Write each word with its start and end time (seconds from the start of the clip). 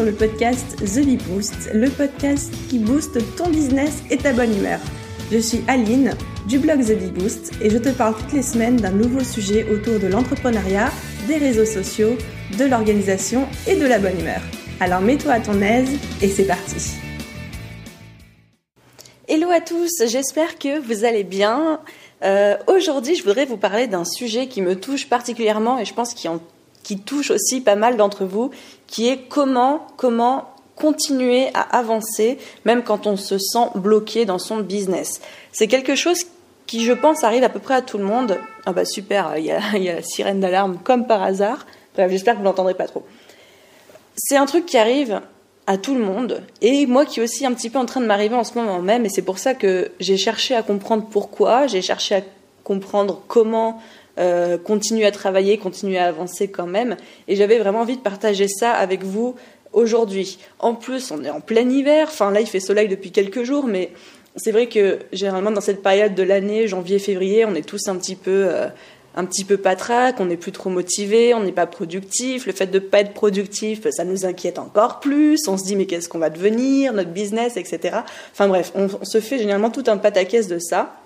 sur 0.00 0.06
le 0.06 0.16
podcast 0.16 0.76
The 0.78 1.04
Bee 1.04 1.18
Boost, 1.18 1.68
le 1.74 1.90
podcast 1.90 2.50
qui 2.70 2.78
booste 2.78 3.18
ton 3.36 3.50
business 3.50 4.02
et 4.08 4.16
ta 4.16 4.32
bonne 4.32 4.56
humeur. 4.56 4.80
Je 5.30 5.36
suis 5.36 5.60
Aline 5.68 6.14
du 6.48 6.58
blog 6.58 6.82
The 6.82 6.96
Bee 6.96 7.10
Boost 7.10 7.52
et 7.60 7.68
je 7.68 7.76
te 7.76 7.90
parle 7.90 8.16
toutes 8.16 8.32
les 8.32 8.40
semaines 8.40 8.76
d'un 8.76 8.92
nouveau 8.92 9.22
sujet 9.22 9.66
autour 9.70 9.98
de 9.98 10.06
l'entrepreneuriat, 10.06 10.90
des 11.28 11.36
réseaux 11.36 11.66
sociaux, 11.66 12.16
de 12.58 12.64
l'organisation 12.64 13.46
et 13.66 13.76
de 13.76 13.84
la 13.84 13.98
bonne 13.98 14.18
humeur. 14.18 14.40
Alors 14.80 15.02
mets-toi 15.02 15.32
à 15.32 15.40
ton 15.40 15.60
aise 15.60 15.90
et 16.22 16.28
c'est 16.28 16.46
parti. 16.46 16.94
Hello 19.28 19.50
à 19.50 19.60
tous, 19.60 20.02
j'espère 20.06 20.58
que 20.58 20.78
vous 20.78 21.04
allez 21.04 21.24
bien. 21.24 21.78
Euh, 22.22 22.56
aujourd'hui, 22.68 23.16
je 23.16 23.22
voudrais 23.22 23.44
vous 23.44 23.58
parler 23.58 23.86
d'un 23.86 24.06
sujet 24.06 24.46
qui 24.46 24.62
me 24.62 24.76
touche 24.76 25.10
particulièrement 25.10 25.78
et 25.78 25.84
je 25.84 25.92
pense 25.92 26.14
qu'il 26.14 26.30
en 26.30 26.40
qui 26.82 26.98
touche 26.98 27.30
aussi 27.30 27.60
pas 27.60 27.76
mal 27.76 27.96
d'entre 27.96 28.24
vous, 28.24 28.50
qui 28.86 29.08
est 29.08 29.28
comment, 29.28 29.86
comment 29.96 30.50
continuer 30.76 31.48
à 31.54 31.60
avancer, 31.60 32.38
même 32.64 32.82
quand 32.82 33.06
on 33.06 33.16
se 33.16 33.38
sent 33.38 33.68
bloqué 33.74 34.24
dans 34.24 34.38
son 34.38 34.58
business. 34.58 35.20
C'est 35.52 35.68
quelque 35.68 35.94
chose 35.94 36.24
qui, 36.66 36.84
je 36.84 36.92
pense, 36.92 37.22
arrive 37.22 37.44
à 37.44 37.48
peu 37.48 37.58
près 37.58 37.74
à 37.74 37.82
tout 37.82 37.98
le 37.98 38.04
monde. 38.04 38.38
Ah 38.64 38.72
bah 38.72 38.84
super, 38.84 39.36
il 39.36 39.44
y 39.44 39.50
a, 39.50 39.60
la 39.94 40.02
sirène 40.02 40.40
d'alarme 40.40 40.78
comme 40.82 41.06
par 41.06 41.22
hasard. 41.22 41.66
Bref, 41.94 42.10
j'espère 42.10 42.34
que 42.34 42.38
vous 42.38 42.44
l'entendrez 42.44 42.74
pas 42.74 42.86
trop. 42.86 43.04
C'est 44.16 44.36
un 44.36 44.46
truc 44.46 44.66
qui 44.66 44.78
arrive 44.78 45.20
à 45.66 45.78
tout 45.78 45.94
le 45.94 46.00
monde 46.00 46.42
et 46.62 46.86
moi 46.86 47.04
qui 47.04 47.20
aussi 47.20 47.46
un 47.46 47.52
petit 47.52 47.70
peu 47.70 47.78
en 47.78 47.86
train 47.86 48.00
de 48.00 48.06
m'arriver 48.06 48.34
en 48.34 48.44
ce 48.44 48.54
moment 48.54 48.80
même 48.80 49.04
et 49.04 49.08
c'est 49.08 49.22
pour 49.22 49.38
ça 49.38 49.54
que 49.54 49.92
j'ai 50.00 50.16
cherché 50.16 50.56
à 50.56 50.62
comprendre 50.62 51.04
pourquoi, 51.08 51.68
j'ai 51.68 51.80
cherché 51.80 52.16
à 52.16 52.20
comprendre 52.64 53.22
comment 53.28 53.80
euh, 54.18 54.58
continuer 54.58 55.06
à 55.06 55.12
travailler, 55.12 55.58
continuer 55.58 55.98
à 55.98 56.06
avancer 56.06 56.48
quand 56.48 56.66
même. 56.66 56.96
Et 57.28 57.36
j'avais 57.36 57.58
vraiment 57.58 57.80
envie 57.80 57.96
de 57.96 58.02
partager 58.02 58.48
ça 58.48 58.72
avec 58.72 59.02
vous 59.02 59.34
aujourd'hui. 59.72 60.38
En 60.58 60.74
plus, 60.74 61.10
on 61.10 61.24
est 61.24 61.30
en 61.30 61.40
plein 61.40 61.68
hiver. 61.68 62.08
Enfin, 62.10 62.30
là, 62.30 62.40
il 62.40 62.46
fait 62.46 62.60
soleil 62.60 62.88
depuis 62.88 63.12
quelques 63.12 63.44
jours, 63.44 63.66
mais 63.66 63.90
c'est 64.36 64.52
vrai 64.52 64.66
que 64.66 64.98
généralement 65.12 65.50
dans 65.50 65.60
cette 65.60 65.82
période 65.82 66.14
de 66.14 66.22
l'année, 66.22 66.68
janvier-février, 66.68 67.44
on 67.44 67.54
est 67.54 67.66
tous 67.66 67.88
un 67.88 67.96
petit 67.96 68.16
peu 68.16 68.46
euh, 68.48 68.68
un 69.16 69.24
petit 69.24 69.44
peu 69.44 69.56
patraque, 69.56 70.16
on 70.20 70.26
n'est 70.26 70.36
plus 70.36 70.52
trop 70.52 70.70
motivé, 70.70 71.34
on 71.34 71.42
n'est 71.42 71.52
pas 71.52 71.66
productif. 71.66 72.46
Le 72.46 72.52
fait 72.52 72.66
de 72.66 72.78
ne 72.78 72.84
pas 72.84 73.00
être 73.00 73.12
productif, 73.12 73.88
ça 73.90 74.04
nous 74.04 74.24
inquiète 74.24 74.58
encore 74.58 75.00
plus. 75.00 75.48
On 75.48 75.56
se 75.56 75.64
dit 75.64 75.76
mais 75.76 75.86
qu'est-ce 75.86 76.08
qu'on 76.08 76.18
va 76.18 76.30
devenir, 76.30 76.92
notre 76.92 77.10
business, 77.10 77.56
etc. 77.56 77.98
Enfin 78.32 78.48
bref, 78.48 78.72
on 78.74 78.88
se 79.04 79.20
fait 79.20 79.38
généralement 79.38 79.70
tout 79.70 79.84
un 79.88 79.96
pataquès 79.96 80.46
de 80.46 80.58
ça. 80.58 80.99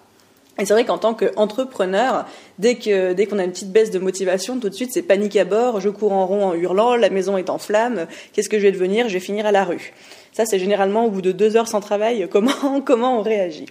Et 0.58 0.64
c'est 0.64 0.72
vrai 0.72 0.84
qu'en 0.84 0.98
tant 0.98 1.14
qu'entrepreneur, 1.14 2.26
dès 2.58 2.76
que 2.76 3.12
dès 3.12 3.26
qu'on 3.26 3.38
a 3.38 3.44
une 3.44 3.50
petite 3.50 3.72
baisse 3.72 3.90
de 3.90 3.98
motivation, 3.98 4.60
tout 4.60 4.68
de 4.68 4.74
suite 4.74 4.90
c'est 4.92 5.02
panique 5.02 5.36
à 5.36 5.44
bord, 5.44 5.80
je 5.80 5.88
cours 5.88 6.12
en 6.12 6.26
rond 6.26 6.44
en 6.44 6.54
hurlant, 6.54 6.94
la 6.94 7.10
maison 7.10 7.36
est 7.36 7.50
en 7.50 7.58
flammes, 7.58 8.06
qu'est-ce 8.32 8.48
que 8.48 8.58
je 8.58 8.62
vais 8.62 8.72
devenir? 8.72 9.08
Je 9.08 9.14
vais 9.14 9.20
finir 9.20 9.46
à 9.46 9.52
la 9.52 9.64
rue. 9.64 9.92
Ça 10.32 10.46
c'est 10.46 10.60
généralement 10.60 11.06
au 11.06 11.10
bout 11.10 11.22
de 11.22 11.32
deux 11.32 11.56
heures 11.56 11.66
sans 11.66 11.80
travail, 11.80 12.28
comment 12.30 12.80
comment 12.84 13.18
on 13.18 13.22
réagit. 13.22 13.66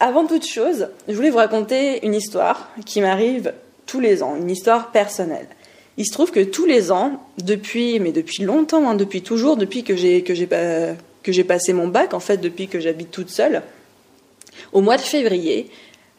Avant 0.00 0.26
toute 0.26 0.46
chose, 0.46 0.88
je 1.06 1.14
voulais 1.14 1.30
vous 1.30 1.38
raconter 1.38 2.04
une 2.04 2.14
histoire 2.14 2.70
qui 2.86 3.00
m'arrive 3.00 3.52
tous 3.86 4.00
les 4.00 4.22
ans, 4.22 4.36
une 4.36 4.50
histoire 4.50 4.90
personnelle. 4.90 5.46
Il 5.96 6.06
se 6.06 6.12
trouve 6.12 6.32
que 6.32 6.40
tous 6.40 6.64
les 6.64 6.90
ans, 6.92 7.20
depuis 7.44 8.00
mais 8.00 8.12
depuis 8.12 8.42
longtemps, 8.42 8.88
hein, 8.88 8.94
depuis 8.94 9.20
toujours, 9.20 9.58
depuis 9.58 9.84
que 9.84 9.96
j'ai 9.96 10.22
que 10.22 10.34
j'ai 10.34 10.48
que 10.48 11.32
j'ai 11.32 11.44
passé 11.44 11.74
mon 11.74 11.88
bac, 11.88 12.14
en 12.14 12.20
fait 12.20 12.38
depuis 12.38 12.68
que 12.68 12.80
j'habite 12.80 13.10
toute 13.10 13.28
seule 13.28 13.62
au 14.72 14.80
mois 14.80 14.96
de 14.96 15.02
février, 15.02 15.70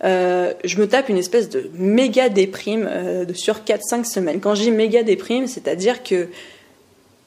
euh, 0.03 0.53
je 0.63 0.77
me 0.77 0.87
tape 0.87 1.09
une 1.09 1.17
espèce 1.17 1.49
de 1.49 1.69
méga 1.73 2.29
déprime 2.29 2.87
euh, 2.89 3.25
de 3.25 3.33
sur 3.33 3.59
4-5 3.59 4.05
semaines. 4.05 4.39
Quand 4.41 4.55
je 4.55 4.63
dis 4.63 4.71
méga 4.71 5.03
déprime, 5.03 5.47
c'est-à-dire 5.47 6.03
que 6.03 6.27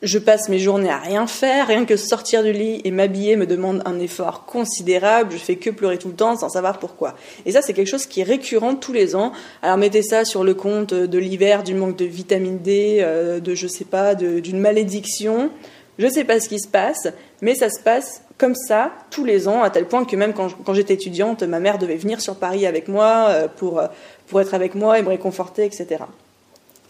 je 0.02 0.18
passe 0.18 0.48
mes 0.48 0.60
journées 0.60 0.90
à 0.90 0.98
rien 0.98 1.26
faire, 1.26 1.66
rien 1.66 1.84
que 1.84 1.96
sortir 1.96 2.44
du 2.44 2.52
lit 2.52 2.80
et 2.84 2.92
m'habiller 2.92 3.34
me 3.34 3.46
demande 3.46 3.82
un 3.84 3.98
effort 3.98 4.44
considérable, 4.46 5.32
je 5.32 5.38
fais 5.38 5.56
que 5.56 5.70
pleurer 5.70 5.98
tout 5.98 6.08
le 6.08 6.14
temps 6.14 6.36
sans 6.36 6.50
savoir 6.50 6.78
pourquoi. 6.78 7.16
Et 7.46 7.52
ça 7.52 7.62
c'est 7.62 7.72
quelque 7.72 7.88
chose 7.88 8.06
qui 8.06 8.20
est 8.20 8.24
récurrent 8.24 8.76
tous 8.76 8.92
les 8.92 9.16
ans. 9.16 9.32
Alors 9.62 9.76
mettez 9.76 10.02
ça 10.02 10.24
sur 10.24 10.44
le 10.44 10.54
compte 10.54 10.94
de 10.94 11.18
l'hiver, 11.18 11.64
du 11.64 11.74
manque 11.74 11.96
de 11.96 12.04
vitamine 12.04 12.58
D, 12.58 12.98
euh, 13.00 13.40
de 13.40 13.54
je 13.54 13.66
sais 13.66 13.84
pas, 13.84 14.14
d'une 14.14 14.60
malédiction. 14.60 15.50
Je 15.98 16.06
sais 16.06 16.22
pas 16.22 16.38
ce 16.38 16.48
qui 16.48 16.60
se 16.60 16.68
passe, 16.68 17.08
mais 17.42 17.56
ça 17.56 17.68
se 17.68 17.80
passe 17.80 18.22
comme 18.38 18.54
ça 18.54 18.92
tous 19.10 19.24
les 19.24 19.48
ans, 19.48 19.62
à 19.62 19.70
tel 19.70 19.86
point 19.86 20.04
que 20.04 20.16
même 20.16 20.32
quand, 20.32 20.74
j'étais 20.74 20.94
étudiante, 20.94 21.42
ma 21.42 21.58
mère 21.58 21.78
devait 21.78 21.96
venir 21.96 22.20
sur 22.20 22.36
Paris 22.36 22.66
avec 22.66 22.88
moi 22.88 23.26
euh, 23.28 23.48
pour, 23.48 23.80
euh, 23.80 23.88
pour 24.28 24.40
être 24.40 24.54
avec 24.54 24.76
moi 24.76 24.98
et 24.98 25.02
me 25.02 25.08
réconforter, 25.08 25.64
etc. 25.64 26.04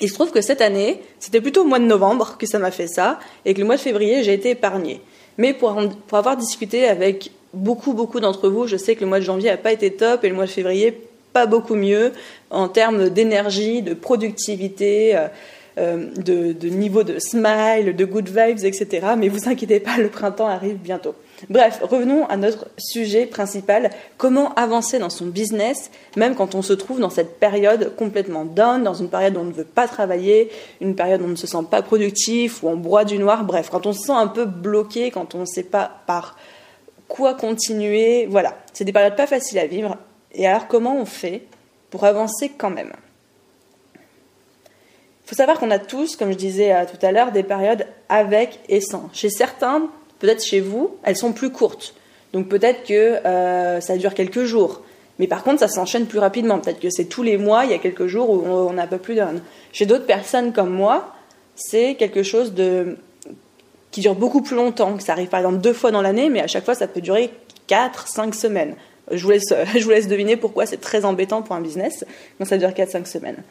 Il 0.00 0.08
se 0.08 0.14
trouve 0.14 0.30
que 0.30 0.42
cette 0.42 0.60
année, 0.60 1.02
c'était 1.18 1.40
plutôt 1.40 1.62
au 1.62 1.66
mois 1.66 1.78
de 1.78 1.86
novembre 1.86 2.36
que 2.38 2.46
ça 2.46 2.58
m'a 2.58 2.70
fait 2.70 2.86
ça, 2.86 3.18
et 3.44 3.54
que 3.54 3.60
le 3.60 3.66
mois 3.66 3.76
de 3.76 3.80
février, 3.80 4.22
j'ai 4.22 4.34
été 4.34 4.50
épargnée. 4.50 5.00
Mais 5.38 5.54
pour, 5.54 5.74
pour 6.06 6.18
avoir 6.18 6.36
discuté 6.36 6.86
avec 6.86 7.32
beaucoup, 7.54 7.94
beaucoup 7.94 8.20
d'entre 8.20 8.48
vous, 8.48 8.66
je 8.66 8.76
sais 8.76 8.94
que 8.94 9.00
le 9.00 9.06
mois 9.06 9.18
de 9.18 9.24
janvier 9.24 9.50
n'a 9.50 9.56
pas 9.56 9.72
été 9.72 9.90
top, 9.90 10.24
et 10.24 10.28
le 10.28 10.34
mois 10.34 10.44
de 10.44 10.50
février, 10.50 11.08
pas 11.32 11.46
beaucoup 11.46 11.74
mieux, 11.74 12.12
en 12.50 12.68
termes 12.68 13.08
d'énergie, 13.08 13.82
de 13.82 13.94
productivité. 13.94 15.16
Euh, 15.16 15.28
de, 16.16 16.52
de, 16.54 16.68
niveau 16.70 17.04
de 17.04 17.20
smile, 17.20 17.94
de 17.94 18.04
good 18.04 18.28
vibes, 18.28 18.64
etc. 18.64 19.06
Mais 19.16 19.28
vous 19.28 19.48
inquiétez 19.48 19.78
pas, 19.78 19.96
le 19.98 20.08
printemps 20.08 20.48
arrive 20.48 20.76
bientôt. 20.76 21.14
Bref, 21.48 21.80
revenons 21.82 22.26
à 22.26 22.36
notre 22.36 22.66
sujet 22.78 23.26
principal, 23.26 23.90
comment 24.16 24.52
avancer 24.54 24.98
dans 24.98 25.10
son 25.10 25.26
business, 25.26 25.90
même 26.16 26.34
quand 26.34 26.54
on 26.54 26.62
se 26.62 26.72
trouve 26.72 26.98
dans 26.98 27.10
cette 27.10 27.38
période 27.38 27.94
complètement 27.96 28.44
down, 28.44 28.82
dans 28.82 28.94
une 28.94 29.08
période 29.08 29.36
où 29.36 29.40
on 29.40 29.44
ne 29.44 29.52
veut 29.52 29.64
pas 29.64 29.86
travailler, 29.86 30.50
une 30.80 30.96
période 30.96 31.22
où 31.22 31.26
on 31.26 31.28
ne 31.28 31.36
se 31.36 31.46
sent 31.46 31.64
pas 31.70 31.82
productif, 31.82 32.62
où 32.62 32.68
on 32.68 32.76
broie 32.76 33.04
du 33.04 33.18
noir, 33.18 33.44
bref, 33.44 33.68
quand 33.70 33.86
on 33.86 33.92
se 33.92 34.06
sent 34.06 34.12
un 34.12 34.26
peu 34.26 34.46
bloqué, 34.46 35.10
quand 35.10 35.34
on 35.36 35.40
ne 35.40 35.46
sait 35.46 35.62
pas 35.62 36.02
par 36.06 36.36
quoi 37.06 37.34
continuer, 37.34 38.26
voilà, 38.26 38.56
c'est 38.72 38.84
des 38.84 38.92
périodes 38.92 39.16
pas 39.16 39.26
faciles 39.26 39.58
à 39.58 39.66
vivre. 39.66 39.96
Et 40.32 40.46
alors 40.46 40.66
comment 40.66 40.96
on 40.96 41.04
fait 41.04 41.42
pour 41.90 42.04
avancer 42.04 42.52
quand 42.56 42.70
même? 42.70 42.92
Il 43.94 45.28
faut 45.28 45.36
savoir 45.36 45.58
qu'on 45.58 45.70
a 45.70 45.78
tous, 45.78 46.16
comme 46.16 46.32
je 46.32 46.36
disais 46.36 46.72
euh, 46.72 46.84
tout 46.84 47.04
à 47.04 47.12
l'heure, 47.12 47.32
des 47.32 47.42
périodes 47.42 47.86
avec 48.08 48.60
et 48.68 48.80
sans. 48.80 49.10
Chez 49.12 49.28
certains, 49.28 49.90
Peut-être 50.18 50.44
chez 50.44 50.60
vous, 50.60 50.96
elles 51.04 51.16
sont 51.16 51.32
plus 51.32 51.50
courtes. 51.50 51.94
Donc 52.32 52.48
peut-être 52.48 52.84
que 52.84 52.94
euh, 53.26 53.80
ça 53.80 53.96
dure 53.96 54.14
quelques 54.14 54.44
jours. 54.44 54.82
Mais 55.18 55.26
par 55.26 55.42
contre, 55.42 55.60
ça 55.60 55.68
s'enchaîne 55.68 56.06
plus 56.06 56.18
rapidement. 56.18 56.58
Peut-être 56.58 56.80
que 56.80 56.90
c'est 56.90 57.06
tous 57.06 57.22
les 57.22 57.38
mois, 57.38 57.64
il 57.64 57.70
y 57.70 57.74
a 57.74 57.78
quelques 57.78 58.06
jours 58.06 58.30
où 58.30 58.42
on 58.46 58.72
n'a 58.72 58.86
pas 58.86 58.98
plus 58.98 59.14
d'un. 59.14 59.34
Chez 59.72 59.86
d'autres 59.86 60.06
personnes 60.06 60.52
comme 60.52 60.70
moi, 60.70 61.14
c'est 61.56 61.96
quelque 61.96 62.22
chose 62.22 62.54
de 62.54 62.96
qui 63.90 64.00
dure 64.00 64.14
beaucoup 64.14 64.42
plus 64.42 64.56
longtemps. 64.56 64.98
Ça 65.00 65.12
arrive 65.12 65.28
par 65.28 65.40
exemple 65.40 65.58
deux 65.58 65.72
fois 65.72 65.90
dans 65.90 66.02
l'année, 66.02 66.28
mais 66.28 66.40
à 66.40 66.46
chaque 66.46 66.64
fois, 66.64 66.74
ça 66.74 66.86
peut 66.86 67.00
durer 67.00 67.30
4, 67.66 68.06
5 68.06 68.34
semaines. 68.34 68.74
Je 69.10 69.22
vous 69.24 69.30
laisse, 69.30 69.52
je 69.74 69.82
vous 69.82 69.90
laisse 69.90 70.08
deviner 70.08 70.36
pourquoi 70.36 70.66
c'est 70.66 70.76
très 70.76 71.04
embêtant 71.04 71.42
pour 71.42 71.56
un 71.56 71.60
business 71.60 72.04
quand 72.38 72.44
ça 72.44 72.58
dure 72.58 72.70
4-5 72.70 73.06
semaines. 73.06 73.42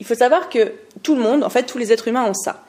Il 0.00 0.06
faut 0.06 0.14
savoir 0.14 0.48
que 0.48 0.72
tout 1.02 1.16
le 1.16 1.22
monde, 1.22 1.42
en 1.42 1.50
fait, 1.50 1.64
tous 1.64 1.78
les 1.78 1.92
êtres 1.92 2.06
humains 2.06 2.24
ont 2.24 2.34
ça. 2.34 2.64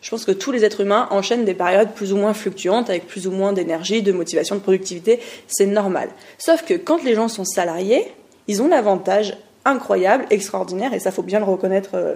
Je 0.00 0.10
pense 0.10 0.24
que 0.24 0.32
tous 0.32 0.52
les 0.52 0.64
êtres 0.64 0.80
humains 0.80 1.08
enchaînent 1.10 1.44
des 1.44 1.54
périodes 1.54 1.92
plus 1.92 2.12
ou 2.12 2.16
moins 2.16 2.32
fluctuantes, 2.32 2.88
avec 2.88 3.06
plus 3.06 3.26
ou 3.26 3.32
moins 3.32 3.52
d'énergie, 3.52 4.02
de 4.02 4.12
motivation, 4.12 4.54
de 4.54 4.60
productivité, 4.60 5.20
c'est 5.48 5.66
normal. 5.66 6.08
Sauf 6.38 6.64
que 6.64 6.74
quand 6.74 7.02
les 7.02 7.14
gens 7.14 7.28
sont 7.28 7.44
salariés, 7.44 8.06
ils 8.46 8.62
ont 8.62 8.68
l'avantage 8.68 9.36
incroyable, 9.64 10.26
extraordinaire, 10.30 10.94
et 10.94 11.00
ça 11.00 11.10
faut 11.10 11.22
bien 11.22 11.40
le 11.40 11.44
reconnaître 11.44 11.90
euh, 11.94 12.14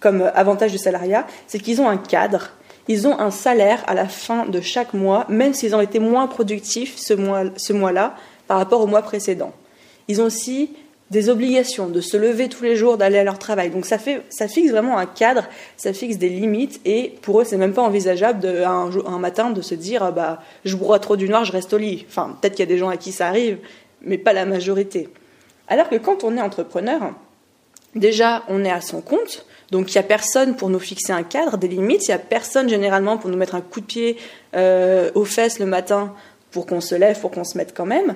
comme 0.00 0.30
avantage 0.34 0.72
du 0.72 0.78
salariat, 0.78 1.26
c'est 1.46 1.58
qu'ils 1.58 1.80
ont 1.80 1.88
un 1.88 1.98
cadre, 1.98 2.50
ils 2.88 3.06
ont 3.06 3.18
un 3.18 3.30
salaire 3.30 3.84
à 3.86 3.94
la 3.94 4.06
fin 4.06 4.46
de 4.46 4.60
chaque 4.60 4.94
mois, 4.94 5.26
même 5.28 5.52
s'ils 5.52 5.74
ont 5.74 5.80
été 5.80 5.98
moins 5.98 6.26
productifs 6.26 6.96
ce 6.96 7.72
mois-là 7.72 8.14
par 8.46 8.58
rapport 8.58 8.80
au 8.80 8.86
mois 8.86 9.02
précédent. 9.02 9.52
Ils 10.08 10.22
ont 10.22 10.24
aussi 10.24 10.70
des 11.10 11.30
obligations, 11.30 11.88
de 11.88 12.00
se 12.00 12.16
lever 12.16 12.48
tous 12.48 12.64
les 12.64 12.76
jours, 12.76 12.98
d'aller 12.98 13.18
à 13.18 13.24
leur 13.24 13.38
travail. 13.38 13.70
Donc 13.70 13.86
ça, 13.86 13.98
fait, 13.98 14.22
ça 14.28 14.46
fixe 14.46 14.70
vraiment 14.70 14.98
un 14.98 15.06
cadre, 15.06 15.44
ça 15.76 15.92
fixe 15.92 16.18
des 16.18 16.28
limites, 16.28 16.80
et 16.84 17.14
pour 17.22 17.40
eux, 17.40 17.44
c'est 17.44 17.56
même 17.56 17.72
pas 17.72 17.82
envisageable 17.82 18.40
de, 18.40 18.62
un, 18.62 19.18
matin 19.18 19.50
de 19.50 19.62
se 19.62 19.74
dire 19.74 20.02
ah 20.02 20.10
bah, 20.10 20.42
je 20.64 20.76
broie 20.76 20.98
trop 20.98 21.16
du 21.16 21.28
noir, 21.28 21.44
je 21.44 21.52
reste 21.52 21.72
au 21.72 21.78
lit. 21.78 22.04
Enfin, 22.08 22.36
peut-être 22.40 22.54
qu'il 22.54 22.64
y 22.64 22.68
a 22.68 22.72
des 22.72 22.78
gens 22.78 22.88
à 22.88 22.96
qui 22.96 23.12
ça 23.12 23.28
arrive, 23.28 23.58
mais 24.02 24.18
pas 24.18 24.32
la 24.32 24.44
majorité. 24.44 25.08
Alors 25.66 25.88
que 25.88 25.96
quand 25.96 26.24
on 26.24 26.36
est 26.36 26.40
entrepreneur, 26.40 27.14
déjà, 27.94 28.44
on 28.48 28.64
est 28.64 28.70
à 28.70 28.80
son 28.80 29.00
compte, 29.00 29.46
donc 29.70 29.92
il 29.92 29.98
n'y 29.98 30.00
a 30.00 30.02
personne 30.04 30.56
pour 30.56 30.70
nous 30.70 30.78
fixer 30.78 31.12
un 31.12 31.22
cadre, 31.22 31.56
des 31.56 31.68
limites, 31.68 32.06
il 32.06 32.10
n'y 32.10 32.14
a 32.14 32.18
personne 32.18 32.68
généralement 32.68 33.16
pour 33.18 33.30
nous 33.30 33.36
mettre 33.36 33.54
un 33.54 33.60
coup 33.60 33.80
de 33.80 33.86
pied 33.86 34.16
euh, 34.54 35.10
aux 35.14 35.24
fesses 35.24 35.58
le 35.58 35.66
matin 35.66 36.14
pour 36.50 36.66
qu'on 36.66 36.80
se 36.80 36.94
lève, 36.94 37.20
pour 37.20 37.30
qu'on 37.30 37.44
se 37.44 37.58
mette 37.58 37.74
quand 37.76 37.86
même. 37.86 38.14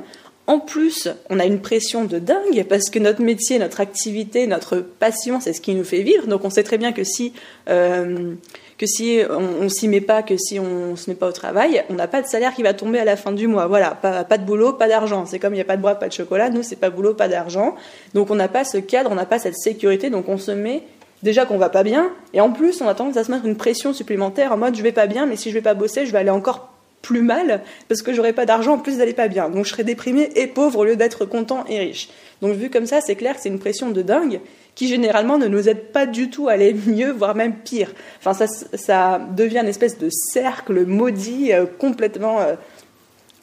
En 0.48 0.58
plus, 0.58 1.08
on 1.30 1.38
a 1.38 1.44
une 1.44 1.60
pression 1.60 2.04
de 2.04 2.18
dingue 2.18 2.66
parce 2.68 2.90
que 2.90 2.98
notre 2.98 3.22
métier, 3.22 3.60
notre 3.60 3.80
activité, 3.80 4.48
notre 4.48 4.78
passion, 4.78 5.40
c'est 5.40 5.52
ce 5.52 5.60
qui 5.60 5.72
nous 5.74 5.84
fait 5.84 6.02
vivre. 6.02 6.26
Donc 6.26 6.44
on 6.44 6.50
sait 6.50 6.64
très 6.64 6.78
bien 6.78 6.92
que 6.92 7.04
si, 7.04 7.32
euh, 7.68 8.34
que 8.76 8.86
si 8.86 9.20
on, 9.30 9.62
ne 9.62 9.68
s'y 9.68 9.86
met 9.86 10.00
pas, 10.00 10.24
que 10.24 10.36
si 10.36 10.58
on 10.58 10.96
se 10.96 11.08
met 11.08 11.14
pas 11.14 11.28
au 11.28 11.32
travail, 11.32 11.84
on 11.90 11.94
n'a 11.94 12.08
pas 12.08 12.22
de 12.22 12.26
salaire 12.26 12.54
qui 12.54 12.64
va 12.64 12.74
tomber 12.74 12.98
à 12.98 13.04
la 13.04 13.16
fin 13.16 13.30
du 13.30 13.46
mois. 13.46 13.66
Voilà, 13.66 13.92
pas, 13.92 14.24
pas 14.24 14.36
de 14.36 14.44
boulot, 14.44 14.72
pas 14.72 14.88
d'argent. 14.88 15.26
C'est 15.26 15.38
comme 15.38 15.52
il 15.52 15.58
n'y 15.58 15.62
a 15.62 15.64
pas 15.64 15.76
de 15.76 15.82
bois, 15.82 15.94
pas 15.94 16.08
de 16.08 16.12
chocolat. 16.12 16.50
Nous, 16.50 16.64
c'est 16.64 16.76
pas 16.76 16.90
boulot, 16.90 17.14
pas 17.14 17.28
d'argent. 17.28 17.76
Donc 18.14 18.30
on 18.30 18.34
n'a 18.34 18.48
pas 18.48 18.64
ce 18.64 18.78
cadre, 18.78 19.12
on 19.12 19.14
n'a 19.14 19.26
pas 19.26 19.38
cette 19.38 19.56
sécurité. 19.56 20.10
Donc 20.10 20.28
on 20.28 20.38
se 20.38 20.50
met 20.50 20.82
déjà 21.22 21.46
qu'on 21.46 21.58
va 21.58 21.68
pas 21.68 21.84
bien, 21.84 22.10
et 22.34 22.40
en 22.40 22.50
plus 22.50 22.80
on 22.82 22.88
a 22.88 22.94
tendance 22.94 23.16
à 23.16 23.22
se 23.22 23.30
mettre 23.30 23.46
une 23.46 23.56
pression 23.56 23.92
supplémentaire 23.92 24.50
en 24.50 24.56
mode 24.56 24.74
je 24.74 24.82
vais 24.82 24.90
pas 24.90 25.06
bien, 25.06 25.24
mais 25.24 25.36
si 25.36 25.50
je 25.50 25.54
vais 25.54 25.62
pas 25.62 25.74
bosser, 25.74 26.04
je 26.04 26.10
vais 26.10 26.18
aller 26.18 26.30
encore 26.30 26.71
plus 27.02 27.22
mal 27.22 27.62
parce 27.88 28.00
que 28.00 28.14
j'aurai 28.14 28.32
pas 28.32 28.46
d'argent 28.46 28.74
en 28.74 28.78
plus 28.78 28.98
d'aller 28.98 29.12
pas 29.12 29.28
bien. 29.28 29.50
Donc 29.50 29.66
je 29.66 29.70
serai 29.70 29.84
déprimé 29.84 30.30
et 30.36 30.46
pauvre 30.46 30.78
au 30.78 30.84
lieu 30.84 30.96
d'être 30.96 31.24
content 31.26 31.64
et 31.68 31.78
riche. 31.78 32.08
Donc 32.40 32.54
vu 32.54 32.70
comme 32.70 32.86
ça, 32.86 33.00
c'est 33.00 33.16
clair 33.16 33.34
que 33.34 33.42
c'est 33.42 33.48
une 33.48 33.58
pression 33.58 33.90
de 33.90 34.02
dingue 34.02 34.40
qui 34.74 34.88
généralement 34.88 35.36
ne 35.36 35.48
nous 35.48 35.68
aide 35.68 35.92
pas 35.92 36.06
du 36.06 36.30
tout 36.30 36.48
à 36.48 36.52
aller 36.52 36.72
mieux, 36.86 37.10
voire 37.10 37.34
même 37.34 37.56
pire. 37.56 37.92
Enfin 38.18 38.32
ça, 38.32 38.46
ça 38.46 39.20
devient 39.36 39.58
une 39.58 39.68
espèce 39.68 39.98
de 39.98 40.08
cercle 40.10 40.86
maudit 40.86 41.52
euh, 41.52 41.66
complètement, 41.66 42.40
euh, 42.40 42.54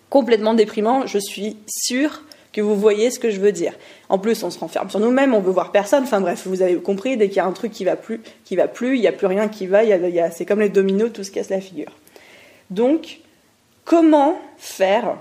complètement 0.09 0.53
déprimant. 0.53 1.05
Je 1.05 1.19
suis 1.19 1.57
sûre 1.67 2.23
que 2.51 2.61
vous 2.61 2.75
voyez 2.75 3.11
ce 3.11 3.19
que 3.19 3.29
je 3.29 3.39
veux 3.39 3.51
dire. 3.51 3.73
En 4.09 4.17
plus, 4.17 4.43
on 4.43 4.49
se 4.49 4.57
renferme 4.57 4.89
sur 4.89 4.99
nous-mêmes, 4.99 5.33
on 5.35 5.39
veut 5.39 5.51
voir 5.51 5.71
personne. 5.71 6.03
Enfin 6.03 6.19
bref, 6.19 6.47
vous 6.47 6.61
avez 6.61 6.75
compris, 6.77 7.15
dès 7.15 7.27
qu'il 7.27 7.37
y 7.37 7.41
a 7.41 7.45
un 7.45 7.51
truc 7.51 7.71
qui 7.71 7.85
va 7.85 7.95
plus, 7.95 8.21
qui 8.43 8.55
va 8.55 8.67
plus, 8.67 8.95
il 8.95 9.01
n'y 9.01 9.07
a 9.07 9.11
plus 9.11 9.27
rien 9.27 9.47
qui 9.47 9.67
va. 9.67 9.81
c'est 10.31 10.45
comme 10.45 10.61
les 10.61 10.69
dominos, 10.69 11.11
tout 11.13 11.23
se 11.23 11.31
casse 11.31 11.49
la 11.49 11.61
figure. 11.61 11.91
Donc, 12.71 13.19
comment 13.89 14.39
faire 14.59 15.17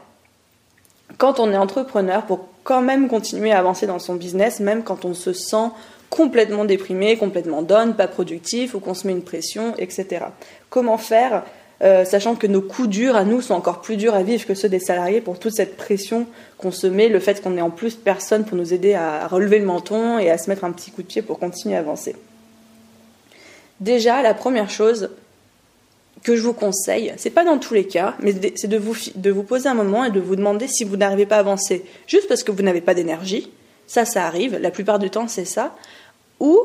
quand 1.17 1.41
on 1.41 1.51
est 1.51 1.57
entrepreneur 1.57 2.27
pour 2.27 2.49
quand 2.65 2.83
même 2.83 3.09
continuer 3.09 3.51
à 3.51 3.59
avancer 3.59 3.87
dans 3.87 3.99
son 3.99 4.15
business, 4.15 4.61
même 4.61 4.85
quand 4.85 5.07
on 5.07 5.15
se 5.15 5.33
sent 5.33 5.71
complètement 6.11 6.67
déprimé, 6.67 7.17
complètement 7.17 7.63
down, 7.63 7.95
pas 7.95 8.09
productif, 8.09 8.75
ou 8.75 8.81
qu'on 8.81 8.93
se 8.93 9.07
met 9.07 9.15
une 9.15 9.23
pression, 9.23 9.75
etc. 9.79 10.27
Comment 10.69 10.99
faire 10.99 11.45
euh, 11.81 12.05
sachant 12.05 12.35
que 12.35 12.47
nos 12.47 12.61
coups 12.61 12.89
durs 12.89 13.17
à 13.17 13.25
nous 13.25 13.41
sont 13.41 13.55
encore 13.55 13.81
plus 13.81 13.97
durs 13.97 14.15
à 14.15 14.23
vivre 14.23 14.45
que 14.45 14.55
ceux 14.55 14.69
des 14.69 14.81
salariés 14.81 15.23
pour 15.23 15.39
toute 15.39 15.55
cette 15.55 15.79
pression 15.79 16.27
qu'on 16.59 16.73
se 16.73 16.87
met, 16.87 17.09
le 17.09 17.21
fait 17.21 17.41
qu'on 17.43 17.57
ait 17.57 17.63
en 17.63 17.71
plus 17.71 17.95
personne 17.95 18.45
pour 18.45 18.59
nous 18.59 18.75
aider 18.75 18.93
à 18.93 19.29
relever 19.29 19.61
le 19.61 19.65
menton 19.65 20.19
et 20.19 20.29
à 20.29 20.37
se 20.37 20.51
mettre 20.51 20.65
un 20.65 20.73
petit 20.73 20.91
coup 20.91 21.03
de 21.03 21.07
pied 21.07 21.23
pour 21.23 21.39
continuer 21.39 21.77
à 21.77 21.79
avancer. 21.79 22.17
Déjà, 23.81 24.21
la 24.21 24.35
première 24.35 24.69
chose 24.69 25.09
que 26.23 26.37
je 26.37 26.43
vous 26.43 26.53
conseille, 26.53 27.13
c'est 27.17 27.31
pas 27.31 27.45
dans 27.45 27.59
tous 27.59 27.75
les 27.75 27.87
cas, 27.87 28.17
mais 28.21 28.35
c'est 28.57 28.69
de 28.69 28.77
vous, 28.77 28.97
de 29.15 29.31
vous 29.31 29.43
poser 29.43 29.69
un 29.69 29.75
moment 29.75 30.05
et 30.05 30.11
de 30.11 30.21
vous 30.21 30.37
demander 30.37 30.67
si 30.67 30.85
vous 30.85 30.97
n'arrivez 30.97 31.27
pas 31.27 31.37
à 31.37 31.41
avancer 31.41 31.85
juste 32.07 32.29
parce 32.29 32.43
que 32.43 32.51
vous 32.51 32.63
n'avez 32.63 32.81
pas 32.81 32.95
d'énergie. 32.95 33.51
Ça, 33.87 34.05
ça 34.05 34.27
arrive. 34.27 34.57
La 34.57 34.71
plupart 34.71 34.99
du 34.99 35.11
temps, 35.11 35.29
c'est 35.29 35.45
ça. 35.45 35.75
Ou 36.41 36.61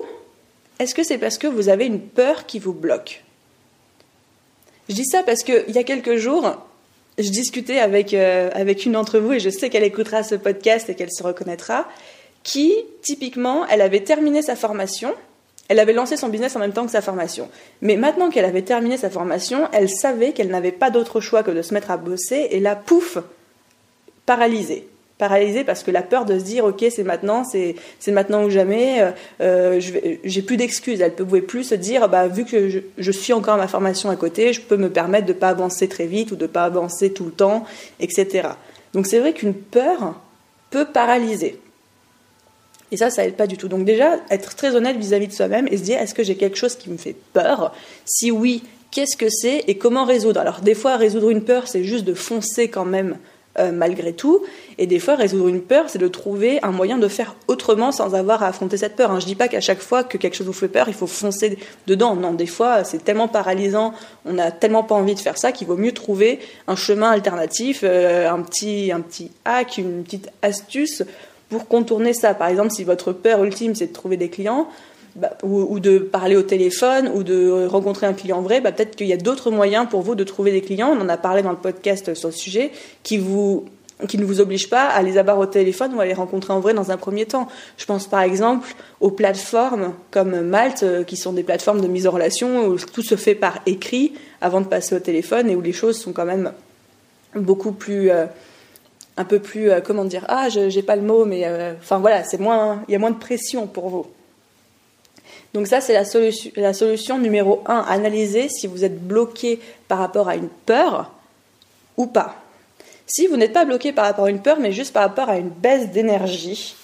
est-ce 0.80 0.94
que 0.94 1.04
c'est 1.04 1.18
parce 1.18 1.38
que 1.38 1.48
vous 1.48 1.70
avez 1.70 1.86
une 1.86 2.02
peur 2.02 2.46
qui 2.46 2.60
vous 2.60 2.74
bloque? 2.74 3.24
Je 4.90 4.96
dis 4.96 5.06
ça 5.06 5.24
parce 5.24 5.44
qu'il 5.44 5.70
y 5.70 5.78
a 5.78 5.84
quelques 5.84 6.16
jours, 6.16 6.58
je 7.18 7.30
discutais 7.30 7.80
avec, 7.80 8.14
euh, 8.14 8.50
avec 8.54 8.86
une 8.86 8.94
d'entre 8.94 9.20
vous, 9.20 9.34
et 9.34 9.40
je 9.40 9.50
sais 9.50 9.70
qu'elle 9.70 9.84
écoutera 9.84 10.24
ce 10.24 10.36
podcast 10.36 10.90
et 10.90 10.96
qu'elle 10.96 11.12
se 11.12 11.24
reconnaîtra, 11.24 11.88
qui, 12.44 12.74
typiquement, 13.02 13.66
elle 13.68 13.82
avait 13.82 14.04
terminé 14.04 14.42
sa 14.42 14.58
formation, 14.58 15.14
elle 15.70 15.80
avait 15.80 15.94
lancé 15.94 16.18
son 16.18 16.30
business 16.30 16.56
en 16.56 16.60
même 16.60 16.74
temps 16.74 16.86
que 16.86 16.92
sa 16.92 17.02
formation. 17.02 17.50
Mais 17.82 17.96
maintenant 17.96 18.30
qu'elle 18.30 18.46
avait 18.46 18.64
terminé 18.64 18.98
sa 18.98 19.10
formation, 19.10 19.68
elle 19.72 19.90
savait 19.90 20.34
qu'elle 20.34 20.50
n'avait 20.50 20.72
pas 20.72 20.90
d'autre 20.90 21.22
choix 21.22 21.44
que 21.44 21.52
de 21.52 21.62
se 21.62 21.74
mettre 21.74 21.92
à 21.92 21.98
bosser, 21.98 22.48
et 22.52 22.60
là, 22.60 22.76
pouf, 22.76 23.18
paralysée. 24.26 24.88
Paralysée 25.18 25.64
parce 25.64 25.84
que 25.84 25.92
la 25.92 26.02
peur 26.02 26.26
de 26.26 26.40
se 26.40 26.44
dire 26.44 26.66
ok 26.66 26.84
c'est 26.90 27.04
maintenant 27.04 27.44
c'est 27.44 27.76
maintenant 28.08 28.44
ou 28.44 28.50
jamais 28.50 29.00
euh, 29.00 29.12
euh 29.42 29.80
j'ai 30.24 30.42
plus 30.42 30.58
d'excuses. 30.58 31.02
Elle 31.02 31.12
ne 31.12 31.24
pouvait 31.24 31.42
plus 31.42 31.64
se 31.64 31.76
dire 31.76 32.10
bah 32.10 32.28
vu 32.28 32.46
que 32.46 32.68
je, 32.98 33.12
suis 33.12 33.32
encore 33.32 33.54
à 33.54 33.58
ma 33.58 33.68
formation 33.68 34.10
à 34.10 34.16
côté 34.16 34.54
je 34.54 34.62
peux 34.62 34.76
me 34.76 34.90
permettre 34.90 35.28
de 35.28 35.34
pas 35.34 35.50
avancer 35.50 35.88
très 35.88 36.08
vite 36.08 36.32
ou 36.32 36.36
de 36.36 36.48
pas 36.48 36.66
avancer 36.66 37.14
tout 37.14 37.26
le 37.26 37.32
temps 37.32 37.64
etc 38.00 38.50
donc 38.94 39.06
c'est 39.06 39.20
vrai 39.20 39.34
qu'une 39.34 39.54
peur 39.54 40.20
peut 40.72 40.86
paralyser 40.86 41.62
et 42.94 42.98
ça, 42.98 43.10
ça 43.10 43.26
aide 43.26 43.34
pas 43.34 43.48
du 43.48 43.58
tout. 43.58 43.68
Donc 43.68 43.86
déjà, 43.86 44.20
être 44.30 44.56
très 44.56 44.76
honnête 44.76 44.98
vis-à-vis 44.98 45.28
de 45.28 45.34
soi-même 45.34 45.68
et 45.72 45.78
se 45.78 45.82
dire, 45.82 46.00
est-ce 46.00 46.14
que 46.14 46.22
j'ai 46.22 46.36
quelque 46.36 46.58
chose 46.58 46.76
qui 46.76 46.92
me 46.92 46.98
fait 46.98 47.16
peur? 47.34 47.74
Si 48.06 48.30
oui, 48.30 48.62
qu'est-ce 48.92 49.18
que 49.18 49.30
c'est 49.30 49.64
et 49.68 49.80
comment 49.80 50.06
résoudre? 50.06 50.40
Alors 50.40 50.62
des 50.62 50.76
fois, 50.76 50.96
résoudre 50.96 51.32
une 51.32 51.44
peur, 51.44 51.68
c'est 51.68 51.84
juste 51.84 52.06
de 52.06 52.14
foncer 52.14 52.68
quand 52.68 52.86
même 52.86 53.18
euh, 53.58 53.72
malgré 53.72 54.14
tout. 54.14 54.44
Et 54.78 54.86
des 54.86 55.00
fois, 55.00 55.16
résoudre 55.16 55.48
une 55.48 55.62
peur, 55.62 55.86
c'est 55.88 55.98
de 55.98 56.08
trouver 56.08 56.60
un 56.62 56.72
moyen 56.72 57.00
de 57.00 57.08
faire 57.08 57.36
autrement 57.48 57.92
sans 57.92 58.14
avoir 58.14 58.44
à 58.44 58.48
affronter 58.50 58.78
cette 58.78 58.96
peur. 58.96 59.10
Hein. 59.10 59.20
Je 59.20 59.26
dis 59.26 59.36
pas 59.36 59.48
qu'à 59.48 59.60
chaque 59.60 59.82
fois 59.82 60.04
que 60.04 60.20
quelque 60.20 60.36
chose 60.36 60.46
vous 60.46 60.54
fait 60.54 60.68
peur, 60.68 60.88
il 60.88 60.94
faut 60.94 61.08
foncer 61.08 61.58
dedans. 61.88 62.16
Non, 62.16 62.34
des 62.34 62.46
fois, 62.46 62.84
c'est 62.84 63.04
tellement 63.04 63.28
paralysant, 63.28 63.96
on 64.26 64.34
n'a 64.34 64.52
tellement 64.52 64.84
pas 64.84 64.94
envie 64.94 65.16
de 65.16 65.20
faire 65.20 65.40
ça 65.40 65.52
qu'il 65.52 65.66
vaut 65.66 65.78
mieux 65.78 65.94
trouver 65.94 66.40
un 66.68 66.76
chemin 66.76 67.10
alternatif, 67.10 67.82
euh, 67.84 68.30
un, 68.30 68.42
petit, 68.44 68.92
un 68.92 69.02
petit 69.02 69.32
hack, 69.46 69.80
une 69.80 70.04
petite 70.04 70.30
astuce 70.44 71.02
pour 71.54 71.68
contourner 71.68 72.14
ça. 72.14 72.34
Par 72.34 72.48
exemple, 72.48 72.72
si 72.72 72.84
votre 72.84 73.14
peur 73.14 73.44
ultime, 73.44 73.76
c'est 73.76 73.88
de 73.88 73.94
trouver 73.94 74.18
des 74.18 74.30
clients, 74.30 74.68
bah, 75.16 75.38
ou, 75.44 75.80
de 75.80 76.00
parler 76.00 76.36
au 76.36 76.42
téléphone 76.42 77.12
ou 77.14 77.22
de 77.22 77.68
rencontrer 77.68 78.08
un 78.08 78.14
client 78.14 78.42
vrai, 78.42 78.60
bah, 78.60 78.72
peut-être 78.72 78.96
qu'il 78.96 79.06
y 79.06 79.14
a 79.14 79.18
d'autres 79.18 79.52
moyens 79.52 79.86
pour 79.88 80.02
vous 80.02 80.16
de 80.16 80.24
trouver 80.24 80.52
des 80.52 80.62
clients. 80.62 80.90
On 80.92 81.00
en 81.00 81.10
a 81.10 81.18
parlé 81.18 81.44
dans 81.44 81.52
le 81.52 81.58
podcast 81.58 82.16
sur 82.16 82.30
le 82.30 82.34
sujet 82.34 82.72
qui 83.04 83.20
vous 83.20 83.66
qui 84.08 84.18
ne 84.18 84.26
vous 84.26 84.42
obligent 84.42 84.72
pas 84.72 84.88
à 84.88 85.04
les 85.04 85.20
avoir 85.20 85.38
au 85.38 85.46
téléphone 85.46 85.94
ou 85.94 86.02
à 86.02 86.06
les 86.06 86.16
rencontrer 86.16 86.52
en 86.52 86.60
vrai 86.60 86.74
dans 86.74 86.90
un 86.90 86.98
premier 86.98 87.26
temps. 87.26 87.48
Je 87.78 87.86
pense 87.86 88.08
par 88.08 88.22
exemple 88.22 88.68
aux 89.00 89.12
plateformes 89.12 89.94
comme 90.10 90.42
Malte, 90.42 90.82
euh, 90.82 91.04
qui 91.04 91.16
sont 91.16 91.32
des 91.32 91.44
plateformes 91.44 91.80
de 91.80 91.88
mise 91.88 92.08
en 92.08 92.12
relation 92.12 92.66
où 92.66 92.78
tout 92.78 93.04
se 93.04 93.16
fait 93.16 93.36
par 93.36 93.60
écrit 93.68 94.14
avant 94.42 94.62
de 94.62 94.66
passer 94.66 94.96
au 94.96 95.00
téléphone 95.00 95.48
et 95.48 95.56
où 95.56 95.62
les 95.62 95.74
choses 95.74 96.00
sont 96.02 96.12
quand 96.12 96.26
même 96.26 96.52
beaucoup 97.36 97.72
plus 97.72 98.10
euh, 98.10 98.26
un 99.18 99.26
peu 99.26 99.40
plus 99.40 99.72
euh, 99.72 99.82
comment 99.82 100.06
dire 100.06 100.26
ah 100.28 100.50
je 100.50 100.70
j'ai 100.70 100.84
pas 100.84 100.96
le 100.96 101.02
mot 101.02 101.26
mais 101.26 101.46
enfin 101.80 102.00
voilà 102.00 102.24
c'est 102.24 102.40
moins 102.40 102.84
il 102.88 102.92
y 102.92 102.96
a 102.96 103.00
moins 103.00 103.12
de 103.12 103.20
pression 103.20 103.68
pour 103.68 103.90
vous 103.90 104.08
donc 105.54 105.68
ça, 105.68 105.82
c'est 105.82 105.94
la, 105.94 106.06
solution, 106.06 106.52
la 106.56 106.74
solution 106.74 107.20
numéro 107.20 107.62
1. 107.68 107.86
Analyser 107.88 108.50
si 108.50 108.68
vous 108.68 108.84
êtes 108.84 109.00
bloqué 109.00 109.60
par 109.88 110.00
rapport 110.00 110.28
à 110.28 110.36
une 110.36 110.50
peur 110.50 111.12
ou 111.98 112.08
pas. 112.08 112.36
Si 113.06 113.28
vous 113.28 113.38
n'êtes 113.38 113.54
pas 113.54 113.66
bloqué 113.66 113.94
par 113.94 114.06
rapport 114.06 114.26
à 114.26 114.30
une 114.30 114.42
peur, 114.42 114.60
mais 114.60 114.72
juste 114.72 114.94
par 114.94 115.04
rapport 115.04 115.30
à 115.30 115.38
une 115.38 115.50
baisse 115.50 115.92
d'énergie 115.92 116.76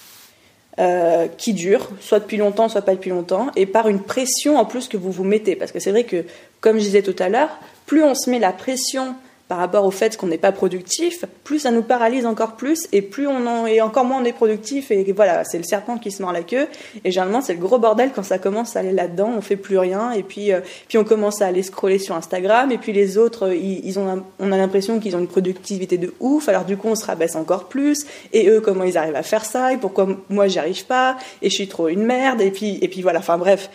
euh, 0.78 1.26
qui 1.36 1.52
dure, 1.52 1.88
soit 2.00 2.20
depuis 2.20 2.36
longtemps, 2.36 2.68
soit 2.68 2.82
pas 2.82 2.94
depuis 2.94 3.10
longtemps, 3.10 3.48
et 3.56 3.66
par 3.66 3.88
une 3.88 4.02
pression 4.02 4.56
en 4.56 4.64
plus 4.64 4.86
que 4.86 4.96
vous 4.96 5.10
vous 5.10 5.24
mettez. 5.24 5.56
Parce 5.56 5.72
que 5.72 5.80
c'est 5.80 5.90
vrai 5.90 6.04
que, 6.04 6.24
comme 6.60 6.76
je 6.78 6.84
disais 6.84 7.02
tout 7.02 7.16
à 7.18 7.28
l'heure, 7.28 7.50
plus 7.86 8.04
on 8.04 8.14
se 8.14 8.30
met 8.30 8.38
la 8.38 8.52
pression 8.52 9.16
par 9.50 9.58
rapport 9.58 9.84
au 9.84 9.90
fait 9.90 10.16
qu'on 10.16 10.28
n'est 10.28 10.38
pas 10.38 10.52
productif, 10.52 11.24
plus 11.42 11.58
ça 11.58 11.72
nous 11.72 11.82
paralyse 11.82 12.24
encore 12.24 12.54
plus 12.54 12.86
et 12.92 13.02
plus 13.02 13.26
on 13.26 13.48
en 13.48 13.66
est 13.66 13.80
encore 13.80 14.04
moins 14.04 14.22
on 14.22 14.24
est 14.24 14.32
productif 14.32 14.92
et 14.92 15.10
voilà, 15.10 15.42
c'est 15.42 15.58
le 15.58 15.64
serpent 15.64 15.98
qui 15.98 16.12
se 16.12 16.22
mord 16.22 16.30
la 16.30 16.44
queue. 16.44 16.68
Et 17.04 17.10
généralement 17.10 17.40
c'est 17.40 17.54
le 17.54 17.58
gros 17.58 17.80
bordel 17.80 18.12
quand 18.14 18.22
ça 18.22 18.38
commence 18.38 18.76
à 18.76 18.78
aller 18.78 18.92
là-dedans, 18.92 19.32
on 19.36 19.40
fait 19.40 19.56
plus 19.56 19.76
rien 19.76 20.12
et 20.12 20.22
puis 20.22 20.52
euh, 20.52 20.60
puis 20.86 20.98
on 20.98 21.04
commence 21.04 21.42
à 21.42 21.46
aller 21.46 21.64
scroller 21.64 21.98
sur 21.98 22.14
Instagram 22.14 22.70
et 22.70 22.78
puis 22.78 22.92
les 22.92 23.18
autres 23.18 23.52
ils, 23.52 23.98
ont 23.98 24.22
on 24.38 24.52
a 24.52 24.56
l'impression 24.56 25.00
qu'ils 25.00 25.16
ont 25.16 25.18
une 25.18 25.26
productivité 25.26 25.98
de 25.98 26.14
ouf 26.20 26.48
alors 26.48 26.64
du 26.64 26.76
coup 26.76 26.86
on 26.86 26.94
se 26.94 27.04
rabaisse 27.04 27.34
encore 27.34 27.64
plus. 27.64 28.06
Et 28.32 28.48
eux 28.48 28.60
comment 28.60 28.84
ils 28.84 28.96
arrivent 28.96 29.16
à 29.16 29.24
faire 29.24 29.44
ça 29.44 29.72
et 29.72 29.78
pourquoi 29.78 30.06
moi 30.28 30.46
j'y 30.46 30.60
arrive 30.60 30.86
pas 30.86 31.16
et 31.42 31.50
je 31.50 31.54
suis 31.56 31.66
trop 31.66 31.88
une 31.88 32.04
merde 32.04 32.40
et 32.40 32.52
puis 32.52 32.78
et 32.82 32.86
puis 32.86 33.02
voilà, 33.02 33.18
enfin 33.18 33.36
bref, 33.36 33.68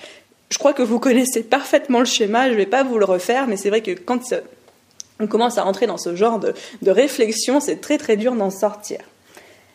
je 0.49 0.57
crois 0.57 0.71
que 0.71 0.83
vous 0.83 0.99
connaissez 0.99 1.43
parfaitement 1.43 1.99
le 1.99 2.05
schéma, 2.05 2.49
je 2.49 2.55
vais 2.55 2.65
pas 2.65 2.85
vous 2.85 2.97
le 2.97 3.03
refaire 3.03 3.45
mais 3.47 3.57
c'est 3.57 3.67
vrai 3.67 3.81
que 3.81 3.91
quand 3.91 4.33
on 5.19 5.27
commence 5.27 5.57
à 5.57 5.63
rentrer 5.63 5.87
dans 5.87 5.97
ce 5.97 6.15
genre 6.15 6.39
de, 6.39 6.53
réflexion, 6.91 7.59
c'est 7.59 7.77
très 7.77 7.97
très 7.97 8.17
dur 8.17 8.35
d'en 8.35 8.49
sortir. 8.49 8.99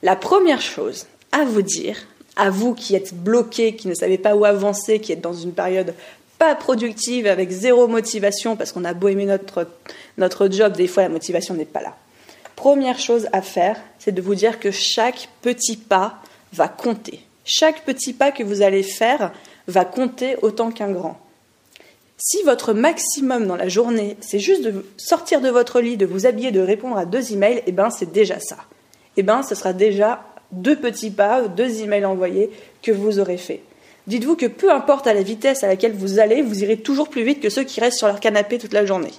La 0.02 0.16
première 0.16 0.60
chose 0.60 1.06
à 1.32 1.44
vous 1.44 1.62
dire, 1.62 1.96
à 2.36 2.50
vous 2.50 2.74
qui 2.74 2.94
êtes 2.94 3.14
bloqués, 3.14 3.74
qui 3.74 3.88
ne 3.88 3.94
savez 3.94 4.18
pas 4.18 4.34
où 4.34 4.44
avancer, 4.44 5.00
qui 5.00 5.12
êtes 5.12 5.20
dans 5.20 5.34
une 5.34 5.52
période 5.52 5.94
pas 6.38 6.54
productive, 6.54 7.26
avec 7.26 7.50
zéro 7.50 7.86
motivation, 7.86 8.56
parce 8.56 8.72
qu'on 8.72 8.84
a 8.84 8.94
beau 8.94 9.08
aimer 9.08 9.26
notre, 9.26 9.68
notre 10.16 10.48
job, 10.50 10.74
des 10.74 10.86
fois 10.86 11.02
la 11.02 11.10
motivation 11.10 11.54
n'est 11.54 11.66
pas 11.66 11.82
là. 11.82 11.94
Première 12.56 12.98
chose 12.98 13.28
à 13.32 13.42
faire, 13.42 13.78
c'est 13.98 14.12
de 14.12 14.22
vous 14.22 14.34
dire 14.34 14.58
que 14.58 14.70
chaque 14.70 15.28
petit 15.42 15.76
pas 15.76 16.18
va 16.52 16.68
compter. 16.68 17.20
Chaque 17.44 17.84
petit 17.84 18.12
pas 18.12 18.32
que 18.32 18.42
vous 18.42 18.62
allez 18.62 18.82
faire 18.82 19.32
va 19.66 19.84
compter 19.84 20.36
autant 20.42 20.70
qu'un 20.70 20.90
grand. 20.90 21.18
Si 22.22 22.42
votre 22.44 22.74
maximum 22.74 23.46
dans 23.46 23.56
la 23.56 23.70
journée, 23.70 24.18
c'est 24.20 24.38
juste 24.38 24.62
de 24.62 24.84
sortir 24.98 25.40
de 25.40 25.48
votre 25.48 25.80
lit, 25.80 25.96
de 25.96 26.04
vous 26.04 26.26
habiller, 26.26 26.50
de 26.50 26.60
répondre 26.60 26.98
à 26.98 27.06
deux 27.06 27.32
emails, 27.32 27.62
eh 27.66 27.72
ben 27.72 27.88
c'est 27.88 28.12
déjà 28.12 28.38
ça. 28.38 28.58
Eh 29.16 29.22
ben 29.22 29.42
ce 29.42 29.54
sera 29.54 29.72
déjà 29.72 30.22
deux 30.52 30.76
petits 30.76 31.10
pas, 31.10 31.48
deux 31.48 31.80
emails 31.80 32.04
envoyés 32.04 32.50
que 32.82 32.92
vous 32.92 33.20
aurez 33.20 33.38
fait. 33.38 33.62
Dites-vous 34.06 34.36
que 34.36 34.44
peu 34.44 34.70
importe 34.70 35.06
à 35.06 35.14
la 35.14 35.22
vitesse 35.22 35.64
à 35.64 35.66
laquelle 35.66 35.94
vous 35.94 36.18
allez, 36.18 36.42
vous 36.42 36.62
irez 36.62 36.76
toujours 36.76 37.08
plus 37.08 37.24
vite 37.24 37.40
que 37.40 37.48
ceux 37.48 37.64
qui 37.64 37.80
restent 37.80 37.96
sur 37.96 38.08
leur 38.08 38.20
canapé 38.20 38.58
toute 38.58 38.74
la 38.74 38.84
journée. 38.84 39.14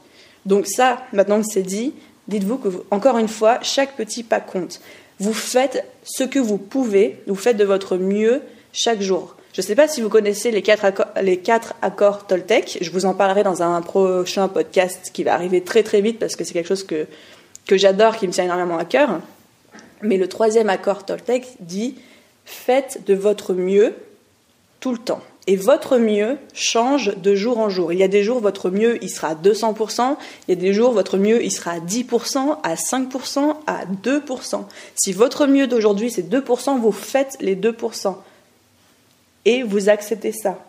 Donc 0.45 0.67
ça, 0.67 1.01
maintenant 1.11 1.41
que 1.41 1.47
c'est 1.51 1.63
dit, 1.63 1.95
dites-vous 2.27 2.57
que, 2.57 2.69
encore 2.91 3.17
une 3.17 3.27
fois, 3.27 3.57
chaque 3.63 3.95
petit 3.95 4.21
pas 4.21 4.41
compte. 4.41 4.79
Vous 5.19 5.33
faites 5.33 5.87
ce 6.03 6.23
que 6.23 6.37
vous 6.37 6.59
pouvez, 6.59 7.17
vous 7.25 7.33
faites 7.33 7.57
de 7.57 7.65
votre 7.65 7.97
mieux 7.97 8.43
chaque 8.73 9.01
jour. 9.01 9.35
Je 9.53 9.61
ne 9.61 9.65
sais 9.65 9.75
pas 9.75 9.89
si 9.89 10.01
vous 10.01 10.07
connaissez 10.07 10.49
les 10.49 10.61
quatre, 10.61 10.85
accords, 10.85 11.07
les 11.21 11.37
quatre 11.37 11.73
accords 11.81 12.25
Toltec. 12.25 12.77
Je 12.79 12.89
vous 12.89 13.05
en 13.05 13.13
parlerai 13.13 13.43
dans 13.43 13.61
un 13.61 13.81
prochain 13.81 14.47
podcast 14.47 15.11
qui 15.13 15.25
va 15.25 15.33
arriver 15.33 15.61
très 15.61 15.83
très 15.83 15.99
vite 15.99 16.19
parce 16.19 16.37
que 16.37 16.45
c'est 16.45 16.53
quelque 16.53 16.69
chose 16.69 16.85
que, 16.85 17.05
que 17.67 17.75
j'adore, 17.75 18.15
qui 18.15 18.27
me 18.27 18.31
tient 18.31 18.45
énormément 18.45 18.77
à 18.77 18.85
cœur. 18.85 19.19
Mais 20.01 20.15
le 20.15 20.29
troisième 20.29 20.69
accord 20.69 21.05
Toltec 21.05 21.47
dit 21.59 21.95
Faites 22.45 23.03
de 23.05 23.13
votre 23.13 23.53
mieux 23.53 23.93
tout 24.79 24.93
le 24.93 24.97
temps. 24.97 25.21
Et 25.47 25.57
votre 25.57 25.97
mieux 25.97 26.37
change 26.53 27.17
de 27.17 27.35
jour 27.35 27.57
en 27.57 27.67
jour. 27.69 27.91
Il 27.91 27.99
y 27.99 28.03
a 28.03 28.07
des 28.07 28.23
jours, 28.23 28.39
votre 28.39 28.69
mieux, 28.69 29.03
il 29.03 29.09
sera 29.09 29.29
à 29.29 29.35
200%. 29.35 30.15
Il 30.47 30.55
y 30.55 30.57
a 30.57 30.61
des 30.61 30.71
jours, 30.71 30.93
votre 30.93 31.17
mieux, 31.17 31.43
il 31.43 31.51
sera 31.51 31.71
à 31.71 31.79
10%, 31.79 32.57
à 32.63 32.75
5%, 32.75 33.55
à 33.67 33.85
2%. 33.85 34.63
Si 34.95 35.11
votre 35.11 35.47
mieux 35.47 35.67
d'aujourd'hui, 35.67 36.09
c'est 36.09 36.21
2%, 36.21 36.79
vous 36.79 36.91
faites 36.91 37.37
les 37.41 37.55
2%. 37.55 38.15
Et 39.45 39.63
vous 39.63 39.89
acceptez 39.89 40.31
ça. 40.31 40.63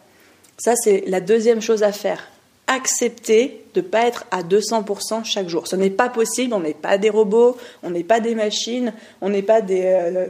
Ça, 0.58 0.74
c'est 0.76 1.04
la 1.06 1.20
deuxième 1.20 1.60
chose 1.60 1.82
à 1.82 1.92
faire. 1.92 2.28
Accepter 2.66 3.64
de 3.74 3.80
ne 3.80 3.86
pas 3.86 4.06
être 4.06 4.24
à 4.30 4.42
200% 4.42 5.24
chaque 5.24 5.48
jour. 5.48 5.66
Ce 5.66 5.76
n'est 5.76 5.90
pas 5.90 6.08
possible, 6.08 6.54
on 6.54 6.60
n'est 6.60 6.74
pas 6.74 6.98
des 6.98 7.10
robots, 7.10 7.56
on 7.82 7.90
n'est 7.90 8.04
pas 8.04 8.20
des 8.20 8.34
machines, 8.34 8.92
on 9.20 9.30
n'est 9.30 9.42
pas 9.42 9.60
des... 9.60 9.82
Euh, 9.84 10.26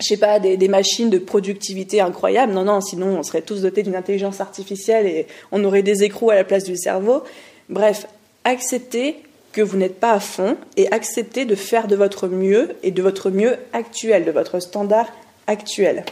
je 0.00 0.08
sais 0.08 0.16
pas, 0.18 0.38
des, 0.38 0.68
machines 0.68 1.08
de 1.08 1.18
productivité 1.18 2.00
incroyables. 2.00 2.52
Non, 2.52 2.64
non, 2.64 2.80
sinon 2.80 3.18
on 3.18 3.22
serait 3.22 3.40
tous 3.40 3.62
dotés 3.62 3.82
d'une 3.82 3.96
intelligence 3.96 4.40
artificielle 4.40 5.06
et 5.06 5.26
on 5.52 5.64
aurait 5.64 5.82
des 5.82 6.04
écrous 6.04 6.30
à 6.30 6.34
la 6.34 6.44
place 6.44 6.64
du 6.64 6.76
cerveau. 6.76 7.22
Bref, 7.70 8.06
acceptez 8.44 9.16
que 9.52 9.62
vous 9.62 9.78
n'êtes 9.78 9.98
pas 9.98 10.12
à 10.12 10.20
fond 10.20 10.58
et 10.76 10.92
acceptez 10.92 11.46
de 11.46 11.54
faire 11.54 11.86
de 11.86 11.96
votre 11.96 12.28
mieux 12.28 12.76
et 12.82 12.90
de 12.90 13.00
votre 13.00 13.30
mieux 13.30 13.56
actuel, 13.72 14.26
de 14.26 14.30
votre 14.30 14.60
standard 14.60 15.06
actuel. 15.46 16.04